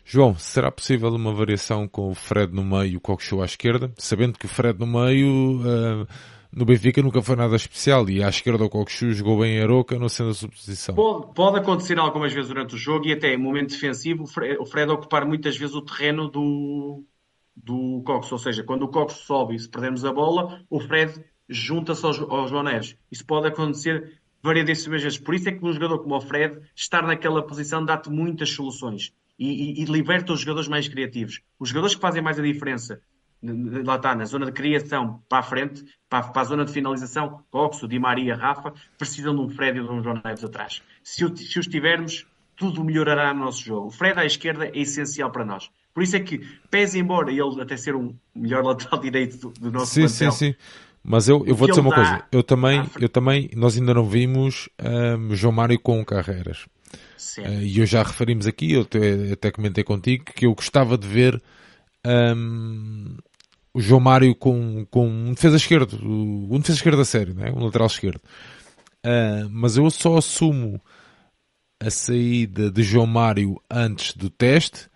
[0.03, 3.93] João, será possível uma variação com o Fred no meio e o Coxo à esquerda?
[3.97, 5.61] Sabendo que o Fred no meio...
[5.61, 9.61] Uh no Benfica nunca foi nada especial e à esquerda o Coxu jogou bem em
[9.61, 10.95] Aroca no centro da subposição.
[10.95, 14.91] Pode, pode acontecer algumas vezes durante o jogo e até em momento defensivo o Fred,
[14.91, 17.03] ocupar muitas vezes o terreno do,
[17.55, 21.13] do Cox, ou seja, quando o Cox sobe e se perdermos a bola, o Fred
[21.49, 22.65] junta-se ao, ao João.
[23.11, 25.19] Isso pode acontecer variedíssimas vezes.
[25.19, 29.13] Por isso é que um jogador como o Fred, estar naquela posição dá-te muitas soluções
[29.37, 31.41] e, e, e liberta os jogadores mais criativos.
[31.59, 33.01] Os jogadores que fazem mais a diferença
[33.41, 37.43] lá está, na zona de criação para a frente, para, para a zona de finalização,
[37.51, 40.81] Coxo, Di Maria, Rafa, precisam de um Fred e de um João Neves atrás.
[41.03, 42.25] Se, o, se os tivermos,
[42.55, 43.87] tudo melhorará no nosso jogo.
[43.87, 45.69] O Fred à esquerda é essencial para nós.
[45.93, 49.71] Por isso é que, pese embora ele até ser um melhor lateral direito do, do
[49.71, 50.55] nosso sim, plantel, sim, sim.
[51.03, 52.23] Mas eu, eu vou dizer uma coisa.
[52.31, 54.67] Eu também, eu também, nós ainda não vimos
[55.17, 56.65] um, João Mário com carreiras.
[57.37, 61.07] Uh, e eu já referimos aqui, eu até, até comentei contigo, que eu gostava de
[61.07, 61.41] ver
[62.05, 63.17] um,
[63.77, 67.51] o João Mário com, com um defesa esquerdo, um defesa esquerdo a sério, né?
[67.55, 68.19] um lateral esquerdo.
[69.05, 70.81] Uh, mas eu só assumo
[71.79, 74.89] a saída de João Mário antes do teste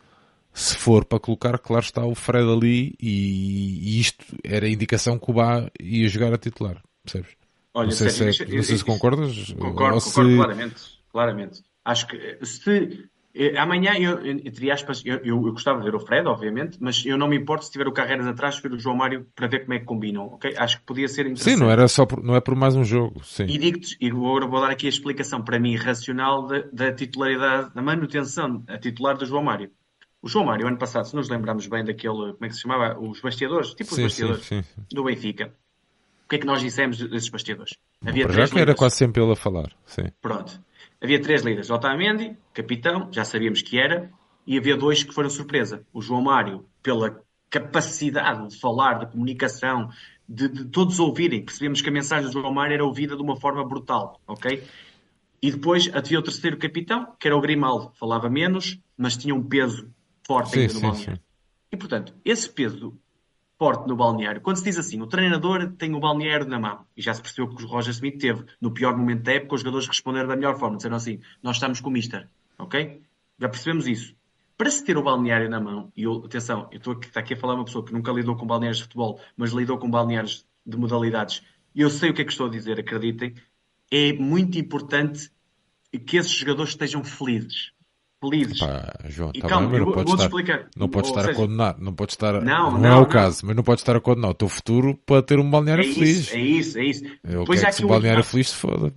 [0.51, 5.19] se for para colocar, claro está, o Fred ali e, e isto era a indicação
[5.19, 7.37] que o Bá ia jogar a titular, percebes?
[7.75, 9.53] Olha, não sei, se, é, não sei se concordas.
[9.53, 10.35] Concordo, concordo se...
[10.35, 11.63] claramente, claramente.
[11.85, 13.09] Acho que se
[13.57, 17.17] amanhã, eu, entre aspas, eu, eu, eu, gostava de ver o Fred, obviamente, mas eu
[17.17, 19.73] não me importo se tiver o Carreiras atrás, ver o João Mário para ver como
[19.73, 20.53] é que combinam, ok?
[20.57, 21.55] Acho que podia ser interessante.
[21.55, 23.43] Sim, não, era só por, não é por mais um jogo, sim.
[23.43, 27.73] E digo-te, e agora vou dar aqui a explicação para mim racional da, da titularidade,
[27.73, 29.71] da manutenção a titular do João Mário.
[30.21, 32.99] O João Mário, ano passado, se nos lembrarmos bem daquele, como é que se chamava?
[32.99, 35.53] Os bastiadores, tipo sim, os bastiadores sim, sim, do Benfica.
[36.25, 37.75] O que é que nós dissemos desses bastiadores?
[38.05, 40.05] Havia Por já que era quase sempre ele a falar, sim.
[40.21, 40.61] Pronto.
[41.01, 41.69] Havia três líderes.
[41.69, 44.11] Otamendi, capitão, já sabíamos que era,
[44.45, 45.85] e havia dois que foram surpresa.
[45.91, 49.89] O João Mário, pela capacidade de falar, de comunicação,
[50.27, 51.43] de, de, todos ouvirem.
[51.43, 54.63] Percebemos que a mensagem do João Mário era ouvida de uma forma brutal, ok?
[55.41, 57.91] E depois havia o terceiro capitão, que era o Grimaldo.
[57.99, 59.91] Falava menos, mas tinha um peso
[60.25, 61.21] forte ainda no balneário.
[61.71, 62.95] E, portanto, esse peso
[63.61, 64.41] forte no balneário.
[64.41, 67.47] Quando se diz assim, o treinador tem o balneário na mão, e já se percebeu
[67.53, 70.57] que o Roger Smith teve, no pior momento da época, os jogadores responderam da melhor
[70.57, 73.03] forma, disseram assim, nós estamos com o Mister, ok?
[73.37, 74.15] Já percebemos isso.
[74.57, 77.37] Para se ter o balneário na mão, e eu, atenção, eu estou aqui, aqui a
[77.37, 80.75] falar uma pessoa que nunca lidou com balneários de futebol, mas lidou com balneários de
[80.75, 81.43] modalidades,
[81.75, 83.35] eu sei o que é que estou a dizer, acreditem,
[83.91, 85.31] é muito importante
[86.07, 87.73] que esses jogadores estejam felizes
[88.21, 88.59] felizes.
[88.59, 90.67] Pá, João, tá calma, bem, não pode estar, explicar.
[90.77, 93.45] Não pode estar seja, a condenar, não pode estar, não, não, não é o caso,
[93.45, 96.19] mas não pode estar a condenar o teu futuro para ter um balneário é feliz.
[96.19, 97.03] Isso, é isso, é isso.
[97.27, 98.93] Eu pois quero que se o balneário feliz se foda.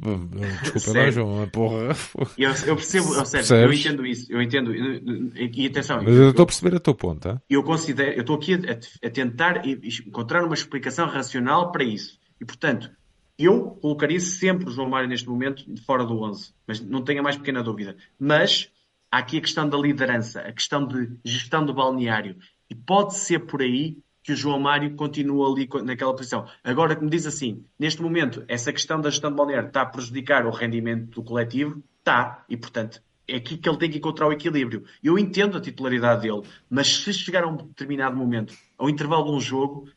[0.63, 1.97] Desculpa lá, João, porra.
[2.37, 6.03] Eu, eu percebo, eu, sério, eu entendo isso, eu entendo, e atenção.
[6.03, 7.43] Mas eu estou a perceber a tua ponta.
[7.49, 12.19] Eu considero, eu estou aqui a, a tentar encontrar uma explicação racional para isso.
[12.41, 12.91] E portanto,
[13.39, 17.37] eu colocaria sempre o João Mário neste momento fora do 11, mas não tenha mais
[17.37, 17.97] pequena dúvida.
[18.19, 18.71] Mas
[19.15, 22.37] há aqui a questão da liderança, a questão de gestão do balneário.
[22.69, 26.47] E pode ser por aí que o João Mário continua ali naquela posição.
[26.65, 29.87] Agora que me diz assim, neste momento, essa questão da gestão do balneário está a
[29.87, 31.81] prejudicar o rendimento do coletivo?
[31.99, 32.45] Está.
[32.49, 34.85] E, portanto, é aqui que ele tem que encontrar o equilíbrio.
[35.03, 39.31] Eu entendo a titularidade dele, mas se chegar a um determinado momento, ao intervalo de
[39.33, 39.89] um jogo,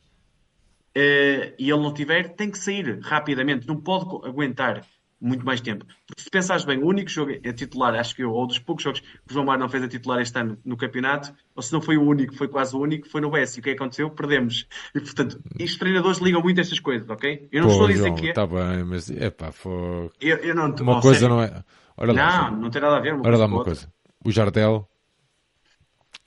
[0.96, 3.66] uh, e ele não tiver, tem que sair rapidamente.
[3.66, 4.86] Não pode aguentar
[5.20, 5.84] muito mais tempo.
[6.06, 8.84] Porque se pensares bem, o único jogo a titular, acho que eu, ou dos poucos
[8.84, 11.72] jogos que o João Mário não fez a titular este ano no campeonato, ou se
[11.72, 13.56] não foi o único, foi quase o único, foi no BS.
[13.56, 14.10] E o que é aconteceu?
[14.10, 14.66] Perdemos.
[14.94, 17.48] E portanto, os treinadores ligam muito a estas coisas, ok?
[17.50, 18.30] Eu não Pô, estou a dizer João, que é.
[18.30, 20.10] Está bem, mas é pá, foi.
[20.20, 21.34] Eu, eu não, uma coisa sério.
[21.34, 21.64] não é.
[21.98, 23.14] Lá, não, não tem nada a ver.
[23.14, 23.92] Uma Ora lá uma coisa.
[24.24, 24.88] O Jardel,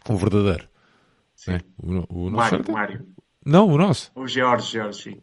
[0.09, 0.67] o verdadeiro.
[1.35, 1.53] Sim.
[1.53, 1.61] É?
[1.81, 3.07] O, o, Mário, Mário.
[3.45, 4.11] Não, o nosso.
[4.13, 5.21] O George, George, sim.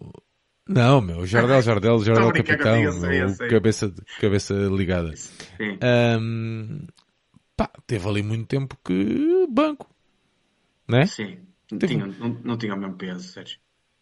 [0.69, 3.49] Não, meu, Jardel, Jardel, Jardel capitão, eu sei, eu sei.
[3.49, 5.17] Cabeça, cabeça ligada.
[5.17, 5.79] Sim.
[6.21, 6.87] Um,
[7.57, 9.89] pá, teve ali muito tempo que banco,
[10.87, 11.07] né?
[11.07, 11.39] Sim,
[11.73, 11.95] não, teve...
[11.95, 13.59] tinha, não, não tinha o mesmo peso, Sérgio.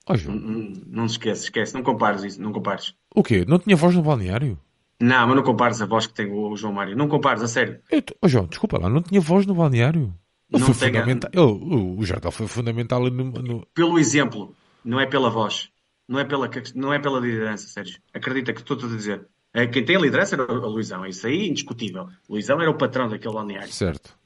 [0.08, 0.14] Oh.
[0.14, 2.94] Não, não, não se esquece, esquece, não compares isso, não compares.
[3.14, 3.44] O quê?
[3.46, 4.58] Não tinha voz no balneário?
[5.00, 6.96] Não, mas não compares a voz que tem o João Mário.
[6.96, 7.80] Não compares, a sério.
[7.90, 10.14] Eu, oh, João, desculpa lá, não tinha voz no balneário.
[10.50, 11.30] Ele não foi fundamental.
[11.32, 13.66] Ele, o, o Jardel foi fundamental no, no...
[13.74, 14.54] Pelo exemplo,
[14.84, 15.70] não é pela voz.
[16.08, 18.00] Não é pela, não é pela liderança, Sérgio.
[18.14, 19.26] Acredita que estou a dizer.
[19.52, 22.08] É, quem tem a liderança era o Luizão, é isso aí é indiscutível.
[22.28, 23.72] O Luizão era o patrão daquele balneário.
[23.72, 24.16] Certo.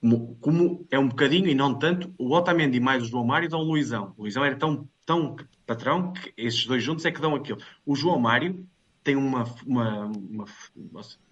[0.00, 3.60] Como, como, é um bocadinho e não tanto, o Otamendi mais o João Mário dão
[3.60, 4.12] o Luizão.
[4.16, 7.58] O Luizão era tão, tão patrão que esses dois juntos é que dão aquilo.
[7.84, 8.66] O João Mário
[9.02, 10.44] tem uma, uma, uma,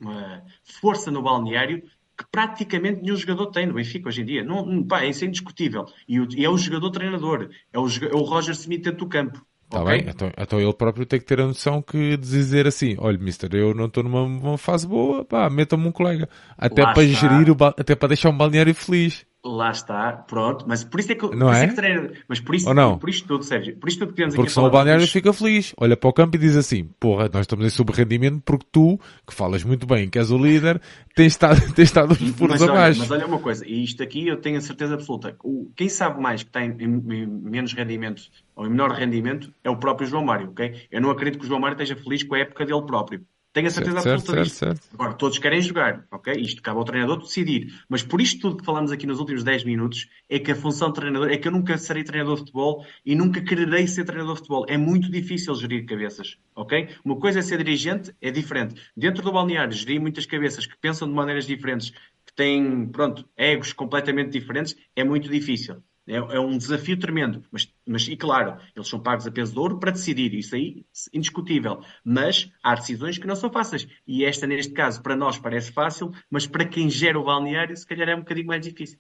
[0.01, 0.43] uma
[0.81, 1.83] força no balneário
[2.17, 4.45] que praticamente nenhum jogador tem no Benfica hoje em dia.
[4.45, 5.85] Não, pá, isso é indiscutível.
[6.09, 7.51] E, e é o jogador treinador.
[7.73, 9.45] É o, é o Roger Smith dentro do campo.
[9.75, 10.03] Está okay?
[10.03, 10.11] bem?
[10.11, 13.75] Então, então ele próprio tem que ter a noção que dizer assim, olha, mister, eu
[13.75, 16.29] não estou numa fase boa, pá, meta-me um colega.
[16.57, 17.29] Até Lá para está.
[17.29, 19.27] gerir, o, até para deixar um balneário feliz.
[19.47, 20.65] Lá está, pronto.
[20.67, 21.65] Mas por isso é que, não é?
[21.65, 22.11] é que treino.
[22.27, 22.99] Mas por isso, Ou não?
[22.99, 25.75] por isto tudo, Sérgio, por isto tudo que temos Porque senão o balneário fica feliz.
[25.77, 29.35] Olha para o campo e diz assim, porra, nós estamos em subrendimento porque tu, que
[29.35, 30.81] falas muito bem, que és o líder,
[31.15, 33.01] tens estado, tens estado uns furos abaixo.
[33.01, 35.37] Mas olha uma coisa, e isto aqui eu tenho a certeza absoluta.
[35.45, 38.23] O, quem sabe mais que tem em, em menos rendimento
[38.57, 40.87] ou em menor rendimento é o próprio João Mário, ok?
[40.91, 43.21] Eu não acredito que o João Mário esteja feliz com a época dele próprio.
[43.55, 44.57] Tenho a certeza certo, absoluta certo, disso.
[44.57, 44.89] Certo.
[44.95, 46.35] Agora, todos querem jogar, ok?
[46.35, 47.73] Isto cabe ao treinador decidir.
[47.89, 50.89] Mas por isto tudo que falamos aqui nos últimos 10 minutos, é que a função
[50.89, 54.35] de treinador, é que eu nunca serei treinador de futebol e nunca quererei ser treinador
[54.35, 54.67] de futebol.
[54.69, 56.89] É muito difícil gerir cabeças, ok?
[57.05, 58.75] Uma coisa é ser dirigente, é diferente.
[58.97, 61.91] Dentro do balneário, gerir muitas cabeças que pensam de maneiras diferentes,
[62.27, 65.81] que têm, pronto, egos completamente diferentes, é muito difícil.
[66.07, 67.43] É, é, um desafio tremendo.
[67.51, 70.85] Mas, mas, e claro, eles são pagos a peso de ouro para decidir, isso aí
[71.13, 71.83] indiscutível.
[72.05, 73.87] Mas há decisões que não são fáceis.
[74.07, 77.87] E esta, neste caso, para nós parece fácil, mas para quem gera o balneário, se
[77.87, 78.99] calhar é um bocadinho mais difícil.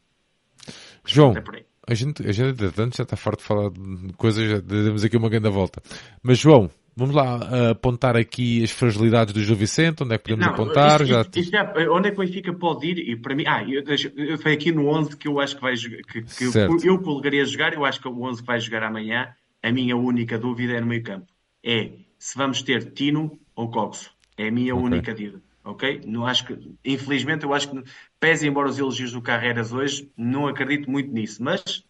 [1.04, 2.58] João, é a gente, a gente,
[2.96, 5.82] já está farto de falar de coisas, já demos aqui uma grande volta.
[6.22, 10.24] Mas, João, Vamos lá uh, apontar aqui as fragilidades do Gil Vicente, onde é que
[10.24, 11.00] podemos não, apontar?
[11.00, 11.20] Isto, já...
[11.22, 12.98] Isto já, onde é que o Benfica pode ir?
[12.98, 13.82] E para mim, ah, eu,
[14.16, 16.98] eu, foi aqui no 11 que eu acho que vai jogar, que, que eu, eu
[17.00, 19.28] colocaria jogar, eu acho que o 11 que vai jogar amanhã,
[19.62, 21.26] a minha única dúvida é no meio campo.
[21.64, 24.10] É se vamos ter Tino ou Coxo.
[24.36, 24.86] É a minha okay.
[24.86, 25.42] única dúvida.
[25.64, 26.02] Ok?
[26.06, 27.82] Não acho que, infelizmente, eu acho que,
[28.20, 31.42] pese embora os elogios do Carreiras hoje, não acredito muito nisso.
[31.42, 31.82] Mas eh,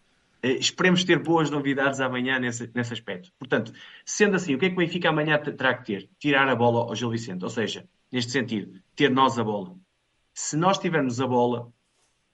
[0.53, 3.31] esperemos ter boas novidades amanhã nesse, nesse aspecto.
[3.39, 3.73] Portanto,
[4.05, 6.09] sendo assim, o que é que o Benfica amanhã terá que ter?
[6.19, 7.43] Tirar a bola ao Gil Vicente.
[7.43, 9.75] Ou seja, neste sentido, ter nós a bola.
[10.33, 11.71] Se nós tivermos a bola,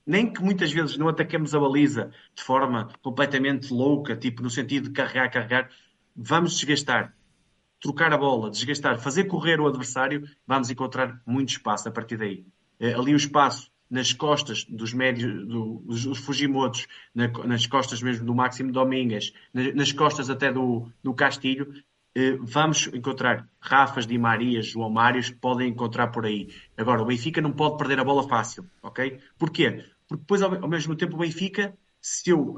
[0.06, 4.90] nem que muitas vezes não ataquemos a baliza de forma completamente louca, tipo no sentido
[4.90, 5.70] de carregar, carregar,
[6.16, 7.16] vamos desgastar.
[7.80, 12.46] Trocar a bola, desgastar, fazer correr o adversário, vamos encontrar muito espaço a partir daí.
[12.80, 18.26] Eh, ali o espaço nas costas dos médios, do, dos Fujimotos, na, nas costas mesmo
[18.26, 21.74] do Máximo Domingas, nas, nas costas até do, do Castilho,
[22.16, 26.48] eh, vamos encontrar Rafas, Di Marias, João Mários que podem encontrar por aí.
[26.78, 29.20] Agora, o Benfica não pode perder a bola fácil, ok?
[29.38, 29.84] Porquê?
[30.08, 32.56] Porque depois, ao, ao mesmo tempo, o Benfica, se eu,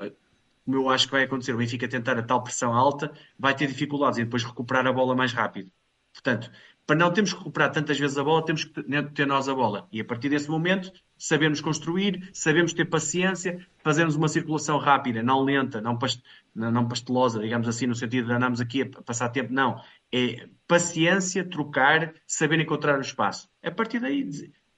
[0.65, 3.67] como eu acho que vai acontecer, o Benfica tentar a tal pressão alta, vai ter
[3.67, 5.71] dificuldades em depois recuperar a bola mais rápido.
[6.13, 6.51] Portanto,
[6.85, 9.87] para não termos que recuperar tantas vezes a bola, temos que ter nós a bola.
[9.91, 15.41] E a partir desse momento, sabemos construir, sabemos ter paciência, fazermos uma circulação rápida, não
[15.41, 16.21] lenta, não, past
[16.53, 19.53] não pastelosa, digamos assim, no sentido de andarmos aqui a passar tempo.
[19.53, 19.81] Não.
[20.11, 23.49] É paciência, trocar, saber encontrar o espaço.
[23.63, 24.29] A partir daí,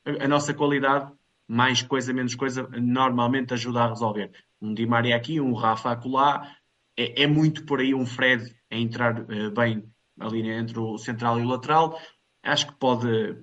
[0.06, 1.12] a nossa qualidade,
[1.48, 4.32] mais coisa, menos coisa, normalmente ajuda a resolver.
[4.62, 6.56] Um Di Maria aqui, um Rafa acolá,
[6.96, 9.84] é, é muito por aí um Fred a entrar uh, bem
[10.20, 12.00] ali entre o central e o lateral,
[12.44, 13.38] acho que pode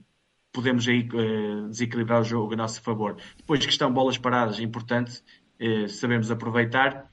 [0.52, 3.16] podemos aí uh, desequilibrar o jogo a nosso favor.
[3.36, 5.22] Depois, questão bolas paradas, importante,
[5.60, 7.10] uh, sabemos aproveitar.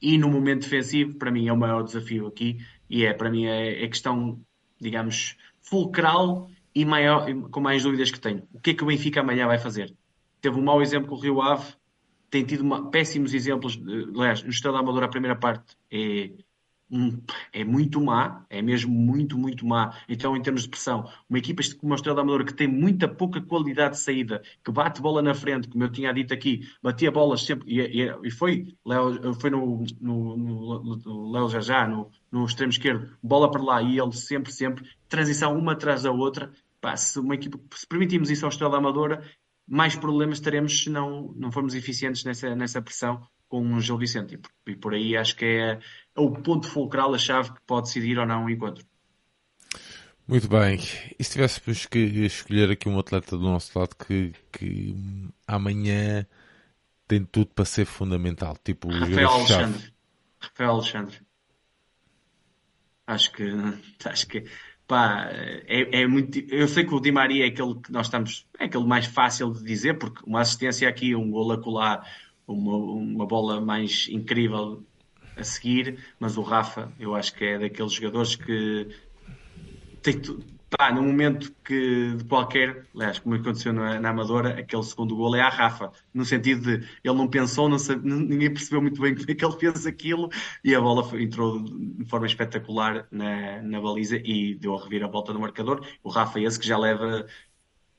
[0.00, 2.58] E no momento defensivo, para mim é o maior desafio aqui,
[2.88, 4.40] e é para mim é, é questão,
[4.80, 8.46] digamos, fulcral e maior, com mais dúvidas que tenho.
[8.52, 9.94] O que é que o Benfica amanhã vai fazer?
[10.40, 11.74] Teve um mau exemplo com o Rio Ave,
[12.30, 13.80] tem tido uma, péssimos exemplos,
[14.14, 16.30] aliás, no Estado da Amadora a primeira parte é
[17.52, 19.96] é muito má, é mesmo muito, muito má.
[20.08, 23.40] Então, em termos de pressão, uma equipa como a Estrela Amadora que tem muita pouca
[23.40, 27.44] qualidade de saída, que bate bola na frente, como eu tinha dito aqui, batia bolas
[27.44, 32.44] sempre, e, e, e foi, Leo, foi no, no, no, no Léo Jajá, no, no
[32.44, 36.52] extremo esquerdo, bola para lá, e ele sempre, sempre, transição uma atrás da outra.
[36.80, 39.24] Pá, se uma equipa, se permitirmos isso ao Estrela Amadora,
[39.66, 44.38] mais problemas teremos se não, não formos eficientes nessa, nessa pressão com o Gil Vicente.
[44.66, 45.78] E, e por aí acho que é, é,
[46.20, 48.84] o ponto fulcral, a chave que pode decidir ou não o encontro.
[50.26, 50.80] Muito bem.
[51.18, 54.94] E se tivéssemos que escolher aqui um atleta do nosso lado que, que
[55.46, 56.26] amanhã
[57.06, 59.92] tem tudo para ser fundamental, tipo Rafael Alexandre.
[60.40, 61.20] Rafael Alexandre.
[63.06, 63.44] Acho que
[64.04, 64.44] acho que
[64.86, 66.38] pá, é, é, muito.
[66.52, 68.46] Eu sei que o Di Maria é aquele que nós estamos.
[68.58, 72.04] É aquele mais fácil de dizer, porque uma assistência aqui, um gol acolá,
[72.46, 74.82] uma, uma bola mais incrível
[75.36, 78.88] a seguir, mas o Rafa, eu acho que é daqueles jogadores que
[80.02, 80.20] tem,
[80.70, 85.34] pá, no momento que de qualquer, aliás, como aconteceu na, na Amadora, aquele segundo gol
[85.36, 89.14] é a Rafa, no sentido de ele não pensou, não sabe, ninguém percebeu muito bem
[89.16, 90.28] como é que ele fez aquilo
[90.64, 95.32] e a bola foi, entrou de forma espetacular na, na baliza e deu a reviravolta
[95.32, 95.86] no marcador.
[96.02, 97.26] O Rafa, esse que já leva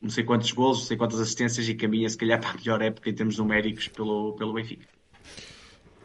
[0.01, 2.81] não sei quantos gols, não sei quantas assistências e caminha se calhar para a melhor
[2.81, 4.85] época em termos numéricos pelo, pelo Benfica.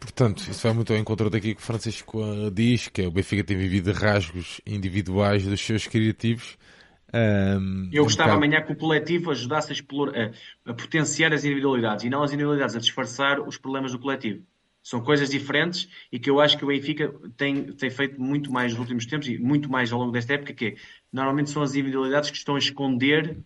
[0.00, 3.10] Portanto, isso vai muito ao encontro daqui que o Francisco uh, diz, que é o
[3.10, 6.58] Benfica tem vivido rasgos individuais dos seus criativos.
[7.14, 10.32] Um, Eu gostava um amanhã que o coletivo ajudasse a, explorar,
[10.66, 14.42] a, a, potenciar as individualidades e não as individualidades a disfarçar os problemas do coletivo.
[14.82, 18.72] São coisas diferentes e que eu acho que o Benfica tem, tem feito muito mais
[18.72, 20.74] nos últimos tempos e muito mais ao longo desta época, que é,
[21.12, 23.38] normalmente são as individualidades que estão a esconder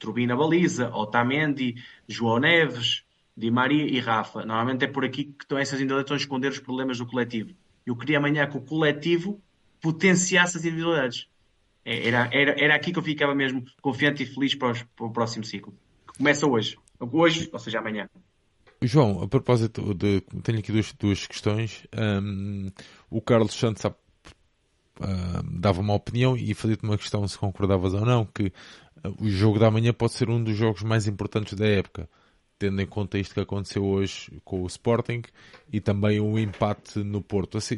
[0.00, 1.76] Turbina Baliza, Otamendi,
[2.08, 3.04] João Neves,
[3.36, 4.44] Di Maria e Rafa.
[4.44, 7.54] Normalmente é por aqui que estão essas individualidades a esconder os problemas do coletivo.
[7.86, 9.40] Eu queria amanhã que o coletivo
[9.80, 11.28] potenciasse as individualidades.
[11.84, 15.06] É, era, era, era aqui que eu ficava mesmo confiante e feliz para, os, para
[15.06, 15.72] o próximo ciclo.
[16.06, 16.76] Que começa hoje.
[16.98, 18.08] Hoje, ou seja, amanhã.
[18.82, 20.22] João, a propósito de.
[20.42, 21.86] Tenho aqui duas, duas questões.
[21.94, 22.70] Um,
[23.10, 23.92] o Carlos Santos uh,
[25.58, 28.52] dava uma opinião e fazia-te uma questão se concordavas ou não, que
[29.18, 32.08] o jogo da manhã pode ser um dos jogos mais importantes da época,
[32.58, 35.22] tendo em conta isto que aconteceu hoje com o Sporting
[35.72, 37.56] e também o empate no Porto.
[37.56, 37.76] Assim,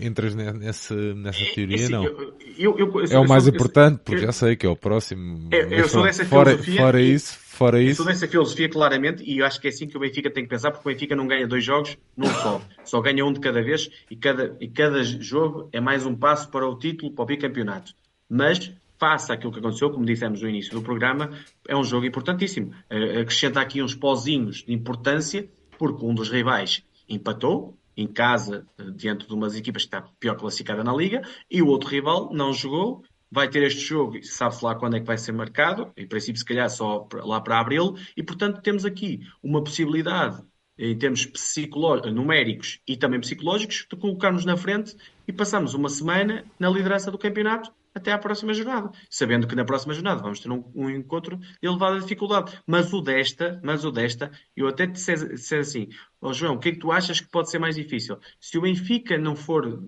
[0.00, 2.04] entras nessa, nessa é, teoria, não?
[2.04, 5.48] Eu, eu, eu, é o mais importante, porque já sei que é o próximo.
[5.50, 6.80] eu sou dessa fora, filosofia.
[6.80, 7.96] Fora isso, fora isso.
[7.96, 10.50] sou dessa filosofia, claramente, e eu acho que é assim que o Benfica tem que
[10.50, 12.62] pensar, porque o Benfica não ganha dois jogos num só.
[12.84, 16.48] Só ganha um de cada vez e cada, e cada jogo é mais um passo
[16.48, 17.92] para o título, para o bicampeonato.
[18.28, 21.30] Mas face àquilo que aconteceu, como dissemos no início do programa,
[21.68, 22.72] é um jogo importantíssimo.
[22.90, 28.90] Uh, acrescenta aqui uns pozinhos de importância, porque um dos rivais empatou em casa, uh,
[28.92, 32.52] diante de umas equipas que está pior classificada na Liga, e o outro rival não
[32.52, 36.38] jogou, vai ter este jogo, sabe-se lá quando é que vai ser marcado, em princípio
[36.38, 40.40] se calhar só lá para abril, e portanto temos aqui uma possibilidade
[40.78, 41.30] em termos
[42.12, 47.18] numéricos e também psicológicos, de colocarmos na frente e passamos uma semana na liderança do
[47.18, 51.36] campeonato até à próxima jornada, sabendo que na próxima jornada vamos ter um, um encontro
[51.36, 52.58] de elevada dificuldade.
[52.66, 55.88] Mas o desta, mas o desta, eu até te disser, assim,
[56.20, 58.18] oh, João, o que é que tu achas que pode ser mais difícil?
[58.40, 59.82] Se o Benfica não for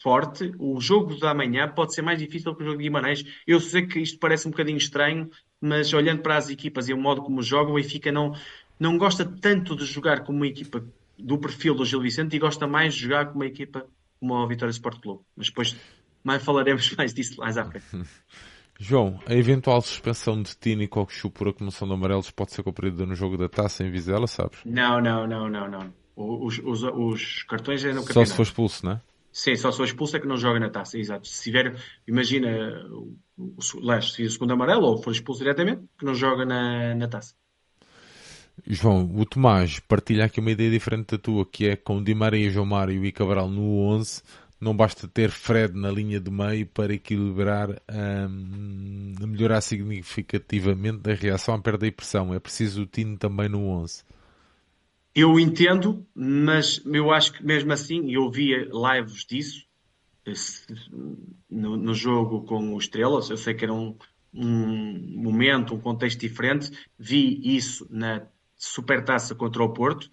[0.00, 3.24] forte, o jogo da manhã pode ser mais difícil que o jogo de Guimarães.
[3.46, 5.30] Eu sei que isto parece um bocadinho estranho,
[5.60, 8.34] mas olhando para as equipas e o modo como jogam, o Benfica não,
[8.78, 10.84] não gosta tanto de jogar como uma equipa
[11.18, 13.86] do perfil do Gil Vicente e gosta mais de jogar como uma equipa
[14.20, 15.22] como a Vitória Sport Clube.
[15.34, 15.74] Mas depois
[16.24, 17.84] mais falaremos mais disso mais à frente.
[18.80, 23.06] João, a eventual suspensão de Tino e Coxu por acumulação de amarelos pode ser cumprida
[23.06, 24.58] no jogo da taça em Vizela, sabes?
[24.64, 25.94] Não, não, não, não, não.
[26.16, 28.12] Os, os, os cartões é no campeonato.
[28.12, 29.00] Só se for expulso, não é?
[29.32, 31.26] Sim, só se for expulso é que não joga na taça, exato.
[31.26, 32.48] Se tiver, imagina,
[32.90, 37.08] o, o, se o segundo amarelo ou for expulso diretamente, que não joga na, na
[37.08, 37.34] taça.
[38.66, 42.48] João, o Tomás partilha aqui uma ideia diferente da tua, que é com Di Maria,
[42.48, 44.22] João Mário e Cabral no 11,
[44.60, 51.54] não basta ter Fred na linha de meio para equilibrar, um, melhorar significativamente a reação
[51.54, 52.32] à perda de pressão.
[52.32, 54.04] É preciso o Tino também no 11.
[55.14, 59.64] Eu entendo, mas eu acho que mesmo assim, eu via lives disso
[61.50, 63.96] no, no jogo com o Estrelas, eu sei que era um,
[64.32, 68.26] um momento, um contexto diferente, vi isso na
[68.56, 70.10] Supertaça contra o Porto,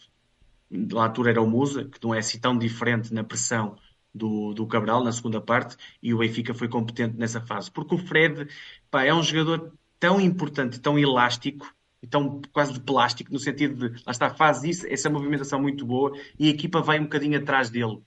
[0.91, 3.77] lá altura era o Musa, que não é assim tão diferente na pressão
[4.13, 7.97] do, do Cabral na segunda parte, e o Benfica foi competente nessa fase, porque o
[7.97, 8.47] Fred
[8.89, 14.03] pá, é um jogador tão importante, tão elástico, então quase de plástico, no sentido de,
[14.05, 17.69] lá está, faz isso, essa movimentação muito boa e a equipa vai um bocadinho atrás
[17.69, 17.99] dele.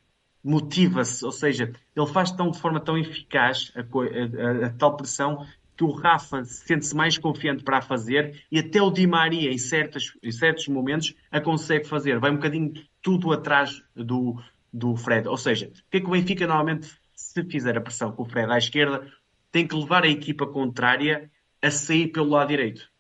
[0.43, 4.97] Motiva-se, ou seja, ele faz tão, de forma tão eficaz a, a, a, a tal
[4.97, 5.47] pressão
[5.77, 9.59] que o Rafa sente-se mais confiante para a fazer e até o Di Maria, em,
[9.59, 12.19] certos em certos momentos, a consegue fazer.
[12.19, 14.41] Vai um bocadinho tudo atrás do,
[14.75, 15.29] do Fred.
[15.29, 18.27] Ou seja, o que é que o Benfica normalmente, se fizer a pressão com o
[18.27, 19.11] Fred à esquerda,
[19.51, 21.31] tem que levar a equipa contrária
[21.63, 22.93] a sair pelo lado direito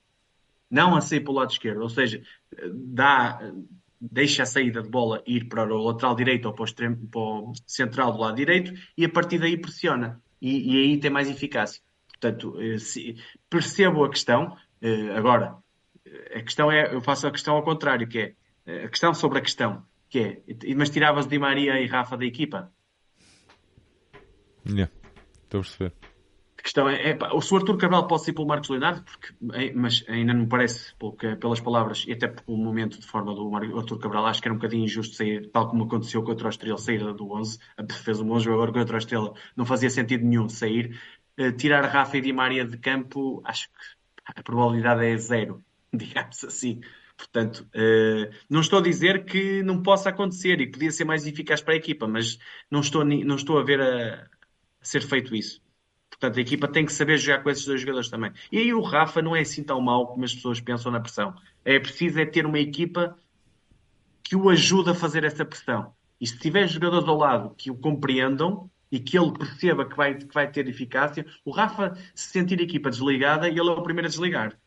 [0.75, 2.21] não a sair para o lado esquerdo, ou seja,
[2.73, 3.41] dá,
[4.01, 7.21] deixa a saída de bola ir para o lateral direito ou para o, extremo, para
[7.21, 11.31] o central do lado direito e a partir daí pressiona e, e aí tem mais
[11.31, 11.81] eficácia.
[12.09, 13.17] Portanto, eh, se,
[13.49, 14.57] percebo a questão.
[14.83, 15.57] Eh, agora,
[16.35, 18.35] a questão é, eu faço a questão ao contrário, que
[18.67, 19.85] é a questão sobre a questão,
[20.15, 22.71] que é, mas tiravas Di Maria e Rafa da equipa?
[24.65, 24.93] Yeah,
[25.43, 25.93] estou a perceber
[26.65, 29.73] questão é, é o se o Arthur Cabral pode ser pelo Marcos Leonardo, porque, é,
[29.75, 33.55] mas ainda não me parece, porque, pelas palavras e até pelo momento de forma do
[33.55, 36.79] Arthur Cabral, acho que era um bocadinho injusto sair, tal como aconteceu contra o Estrela,
[36.79, 37.59] sair do 11,
[38.03, 40.99] fez um bom jogo agora contra o Estrela, não fazia sentido nenhum sair.
[41.39, 43.75] Uh, tirar Rafa e Di Maria de campo, acho que
[44.25, 45.63] a probabilidade é zero,
[45.93, 46.81] digamos assim.
[47.17, 51.61] Portanto, uh, não estou a dizer que não possa acontecer e podia ser mais eficaz
[51.61, 52.39] para a equipa, mas
[52.71, 54.29] não estou, não estou a ver a,
[54.81, 55.63] a ser feito isso.
[56.11, 58.33] Portanto, a equipa tem que saber jogar com esses dois jogadores também.
[58.51, 61.35] E aí o Rafa não é assim tão mau como as pessoas pensam na pressão.
[61.65, 63.17] É preciso é ter uma equipa
[64.23, 65.93] que o ajude a fazer essa pressão.
[66.21, 70.15] E se tiver jogadores ao lado que o compreendam e que ele perceba que vai,
[70.15, 74.07] que vai ter eficácia, o Rafa, se sentir a equipa desligada, ele é o primeiro
[74.07, 74.59] a desligar.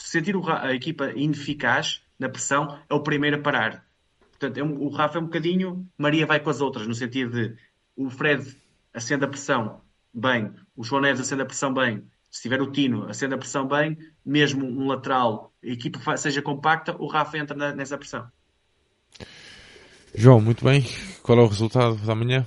[0.00, 3.84] Se sentir a equipa ineficaz na pressão, é o primeiro a parar.
[4.30, 7.32] Portanto, é um, o Rafa é um bocadinho, Maria vai com as outras, no sentido
[7.32, 7.54] de
[7.94, 8.56] o Fred
[8.94, 9.82] acende a pressão,
[10.12, 13.68] bem, o João Neves acende a pressão bem, se tiver o Tino acende a pressão
[13.68, 18.26] bem, mesmo um lateral, a equipa seja compacta, o Rafa entra nessa pressão.
[20.14, 20.84] João, muito bem.
[21.22, 22.46] Qual é o resultado da manhã?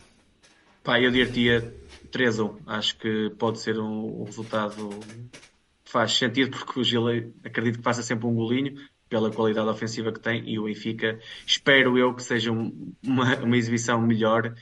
[0.83, 1.73] Pá, eu diria
[2.11, 2.57] 3 1.
[2.65, 4.89] Acho que pode ser um, um resultado
[5.93, 7.07] faz sentido, porque o Gil
[7.43, 8.75] acredito que faça sempre um golinho
[9.07, 13.55] pela qualidade ofensiva que tem e o Benfica espero eu que seja um, uma, uma
[13.55, 14.55] exibição melhor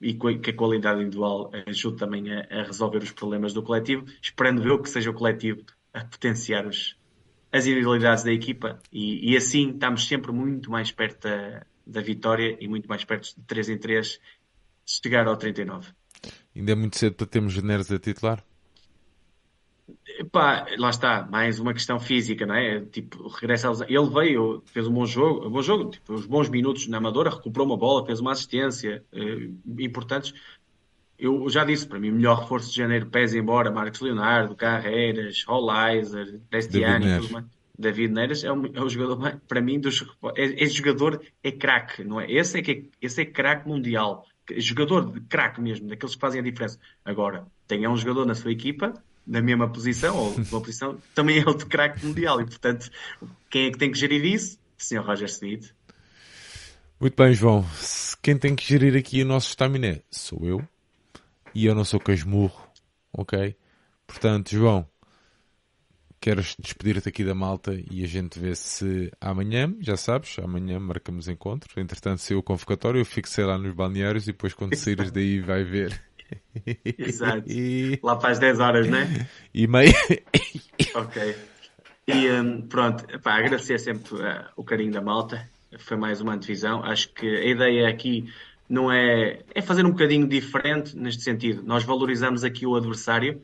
[0.00, 4.66] e que a qualidade individual ajude também a, a, resolver os problemas do coletivo, esperando
[4.66, 5.60] eu que seja o coletivo
[5.92, 6.96] a potenciar os,
[7.52, 12.56] as individualidades da equipa e, e, assim estamos sempre muito mais perto da, da, vitória
[12.58, 14.18] e muito mais perto de 3 em 3
[14.86, 15.90] chegar ao 39.
[16.56, 18.42] Ainda é muito cedo para termos Neres a titular?
[20.18, 22.80] Epá, lá está, mais uma questão física, não é?
[22.80, 23.80] Tipo, regressa aos...
[23.82, 27.30] Ele veio, fez um bom jogo, um bom jogo, tipo, uns bons minutos na Amadora,
[27.30, 30.34] recuperou uma bola, fez uma assistência eh, importantes.
[31.18, 35.44] Eu já disse, para mim, o melhor reforço de janeiro pese embora Marcos Leonardo, Carreiras,
[35.44, 37.06] Hollizer, Destiani,
[37.78, 40.04] David Neres é, um, é o jogador, para mim, dos,
[40.36, 42.30] é, esse jogador é craque, não é?
[42.30, 44.26] Esse é, que é, esse é craque mundial,
[44.56, 46.78] jogador de craque mesmo, daqueles que fazem a diferença.
[47.04, 48.94] Agora, tem um jogador na sua equipa
[49.26, 52.40] na mesma posição, ou numa posição, também é outro craque mundial.
[52.40, 52.90] E, portanto,
[53.50, 54.58] quem é que tem que gerir isso?
[54.78, 55.04] O Sr.
[55.04, 55.74] Roger Smith.
[57.00, 57.66] Muito bem, João.
[58.22, 60.68] Quem tem que gerir aqui o nosso estaminé sou eu.
[61.54, 62.66] E eu não sou casmurro,
[63.12, 63.54] ok?
[64.06, 64.88] Portanto, João,
[66.22, 71.28] queres despedir-te aqui da malta e a gente vê se amanhã, já sabes, amanhã marcamos
[71.28, 71.80] encontro.
[71.80, 75.64] Entretanto, se o convocatório, eu fixei lá nos balneários e depois quando saíres daí vai
[75.64, 76.00] ver
[76.98, 77.44] Exato.
[78.02, 79.28] Lá faz 10 horas, né?
[79.52, 79.92] E meia.
[80.94, 81.36] ok.
[82.06, 85.48] E um, pronto, pá, agradecer sempre uh, o carinho da malta.
[85.78, 86.82] Foi mais uma antevisão.
[86.82, 88.28] Acho que a ideia aqui
[88.68, 91.62] não é, é fazer um bocadinho diferente neste sentido.
[91.62, 93.42] Nós valorizamos aqui o adversário.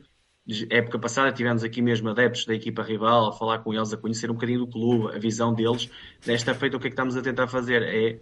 [0.69, 4.31] Época passada tivemos aqui mesmo adeptos da equipa rival a falar com eles, a conhecer
[4.31, 5.89] um bocadinho do clube, a visão deles.
[6.25, 8.19] Desta feita, o que é que estamos a tentar fazer é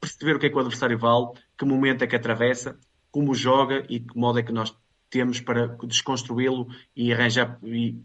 [0.00, 1.26] perceber o que é que o adversário vale,
[1.56, 2.78] que momento é que atravessa,
[3.10, 4.76] como joga e que modo é que nós
[5.10, 7.98] temos para desconstruí-lo e arranjar e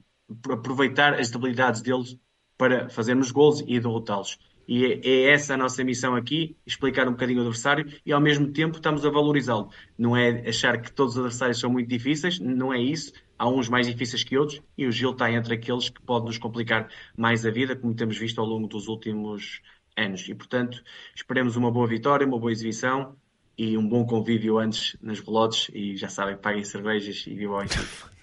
[0.49, 2.17] aproveitar as debilidades deles
[2.57, 4.38] para fazermos gols e derrotá-los.
[4.67, 8.21] E é, é, essa a nossa missão aqui, explicar um bocadinho o adversário e ao
[8.21, 9.69] mesmo tempo estamos a valorizá-lo.
[9.97, 13.11] Não é achar que todos os adversários são muito difíceis, não é isso.
[13.38, 16.38] Há uns mais difíceis que outros e o Gil está entre aqueles que pode nos
[16.38, 19.61] complicar mais a vida, como temos visto ao longo dos últimos
[19.97, 20.27] anos.
[20.30, 20.81] E portanto,
[21.13, 23.17] esperemos uma boa vitória, uma boa exibição
[23.57, 27.59] e um bom convívio antes nas relotes e já sabem, paguem cervejas e vivam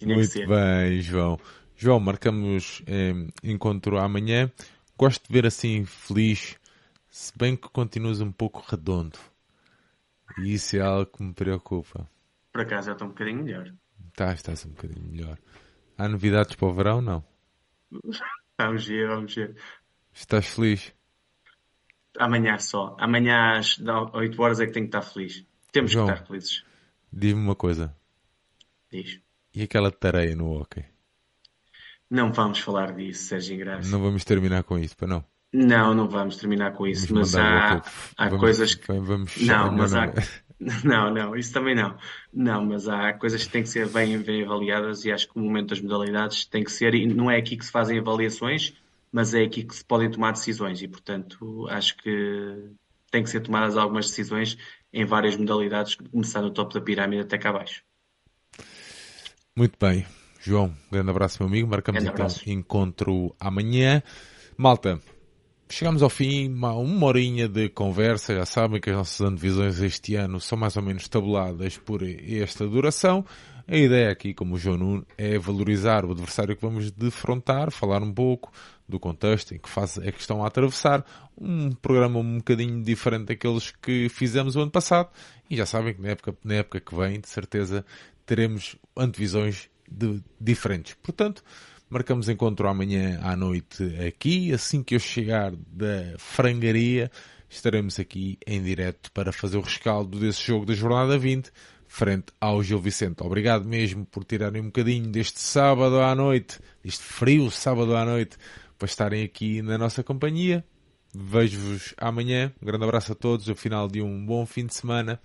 [0.00, 1.38] Muito bem, João.
[1.74, 3.12] João, marcamos eh,
[3.42, 4.50] encontro amanhã.
[4.96, 6.56] Gosto de ver assim feliz,
[7.08, 9.18] se bem que continuas um pouco redondo.
[10.38, 12.08] E isso é algo que me preocupa.
[12.52, 13.72] Por acaso já estou um bocadinho melhor.
[14.14, 15.38] Tá, estás um bocadinho melhor.
[15.96, 17.00] Há novidades para o verão?
[17.00, 17.24] Não.
[18.58, 19.56] vamos ver, vamos ver.
[20.12, 20.92] Estás feliz?
[22.18, 22.96] Amanhã só.
[22.98, 23.78] Amanhã às
[24.12, 25.44] 8 horas é que tenho que estar feliz.
[25.72, 26.64] Temos João, que estar felizes.
[27.12, 27.94] Diz-me uma coisa.
[28.90, 29.20] Diz.
[29.54, 30.84] E aquela tareia no hockey?
[32.10, 33.90] Não vamos falar disso, Sérgio Ingraça.
[33.90, 35.24] Não vamos terminar com isso, para não?
[35.52, 37.82] Não, não vamos terminar com isso, vamos mas há,
[38.16, 38.86] há vamos, coisas que.
[38.86, 40.12] Vamos não, mas não, há.
[40.82, 41.96] Não, não, isso também não.
[42.32, 45.40] Não, mas há coisas que têm que ser bem, bem avaliadas e acho que o
[45.40, 48.74] momento das modalidades tem que ser, e não é aqui que se fazem avaliações,
[49.12, 52.70] mas é aqui que se podem tomar decisões e, portanto, acho que
[53.10, 54.56] tem que ser tomadas algumas decisões
[54.92, 57.82] em várias modalidades, começando no topo da pirâmide até cá abaixo.
[59.56, 60.06] Muito bem.
[60.40, 61.68] João, grande abraço, meu amigo.
[61.68, 62.48] Marcamos grande então abraço.
[62.48, 64.02] encontro amanhã.
[64.56, 65.00] Malta,
[65.68, 68.34] chegamos ao fim, uma horinha de conversa.
[68.34, 72.66] Já sabem que as nossas antevisões este ano são mais ou menos tabuladas por esta
[72.66, 73.24] duração.
[73.66, 78.02] A ideia aqui, como o João Nuno, é valorizar o adversário que vamos defrontar, falar
[78.02, 78.50] um pouco
[78.88, 81.04] do contexto em que faz, é que estão a atravessar.
[81.36, 85.10] Um programa um bocadinho diferente daqueles que fizemos o ano passado.
[85.50, 87.84] E já sabem que na época, na época que vem, de certeza,
[88.24, 90.94] teremos antevisões de, diferentes.
[91.02, 91.42] Portanto,
[91.88, 94.52] marcamos encontro amanhã à noite aqui.
[94.52, 97.10] Assim que eu chegar da frangaria,
[97.48, 101.50] estaremos aqui em direto para fazer o rescaldo desse jogo da jornada 20
[101.88, 103.22] frente ao Gil Vicente.
[103.22, 108.36] Obrigado mesmo por tirarem um bocadinho deste sábado à noite, deste frio sábado à noite,
[108.78, 110.64] para estarem aqui na nossa companhia.
[111.14, 112.52] Vejo-vos amanhã.
[112.62, 113.48] Um grande abraço a todos.
[113.48, 115.20] O final de um bom fim de semana.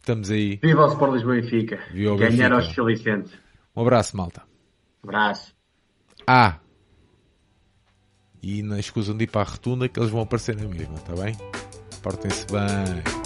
[0.00, 0.58] Estamos aí.
[0.62, 1.78] Viva o Sport Lisboa Benfica.
[1.92, 3.38] Viva o Ganhar ao Gil Vicente.
[3.76, 4.42] Um abraço, malta.
[5.02, 5.54] Um abraço.
[6.26, 6.58] Ah!
[8.42, 11.14] E não escusam de ir para a rotunda que eles vão aparecer na mesma, está
[11.14, 11.34] bem?
[12.02, 13.23] Portem-se bem.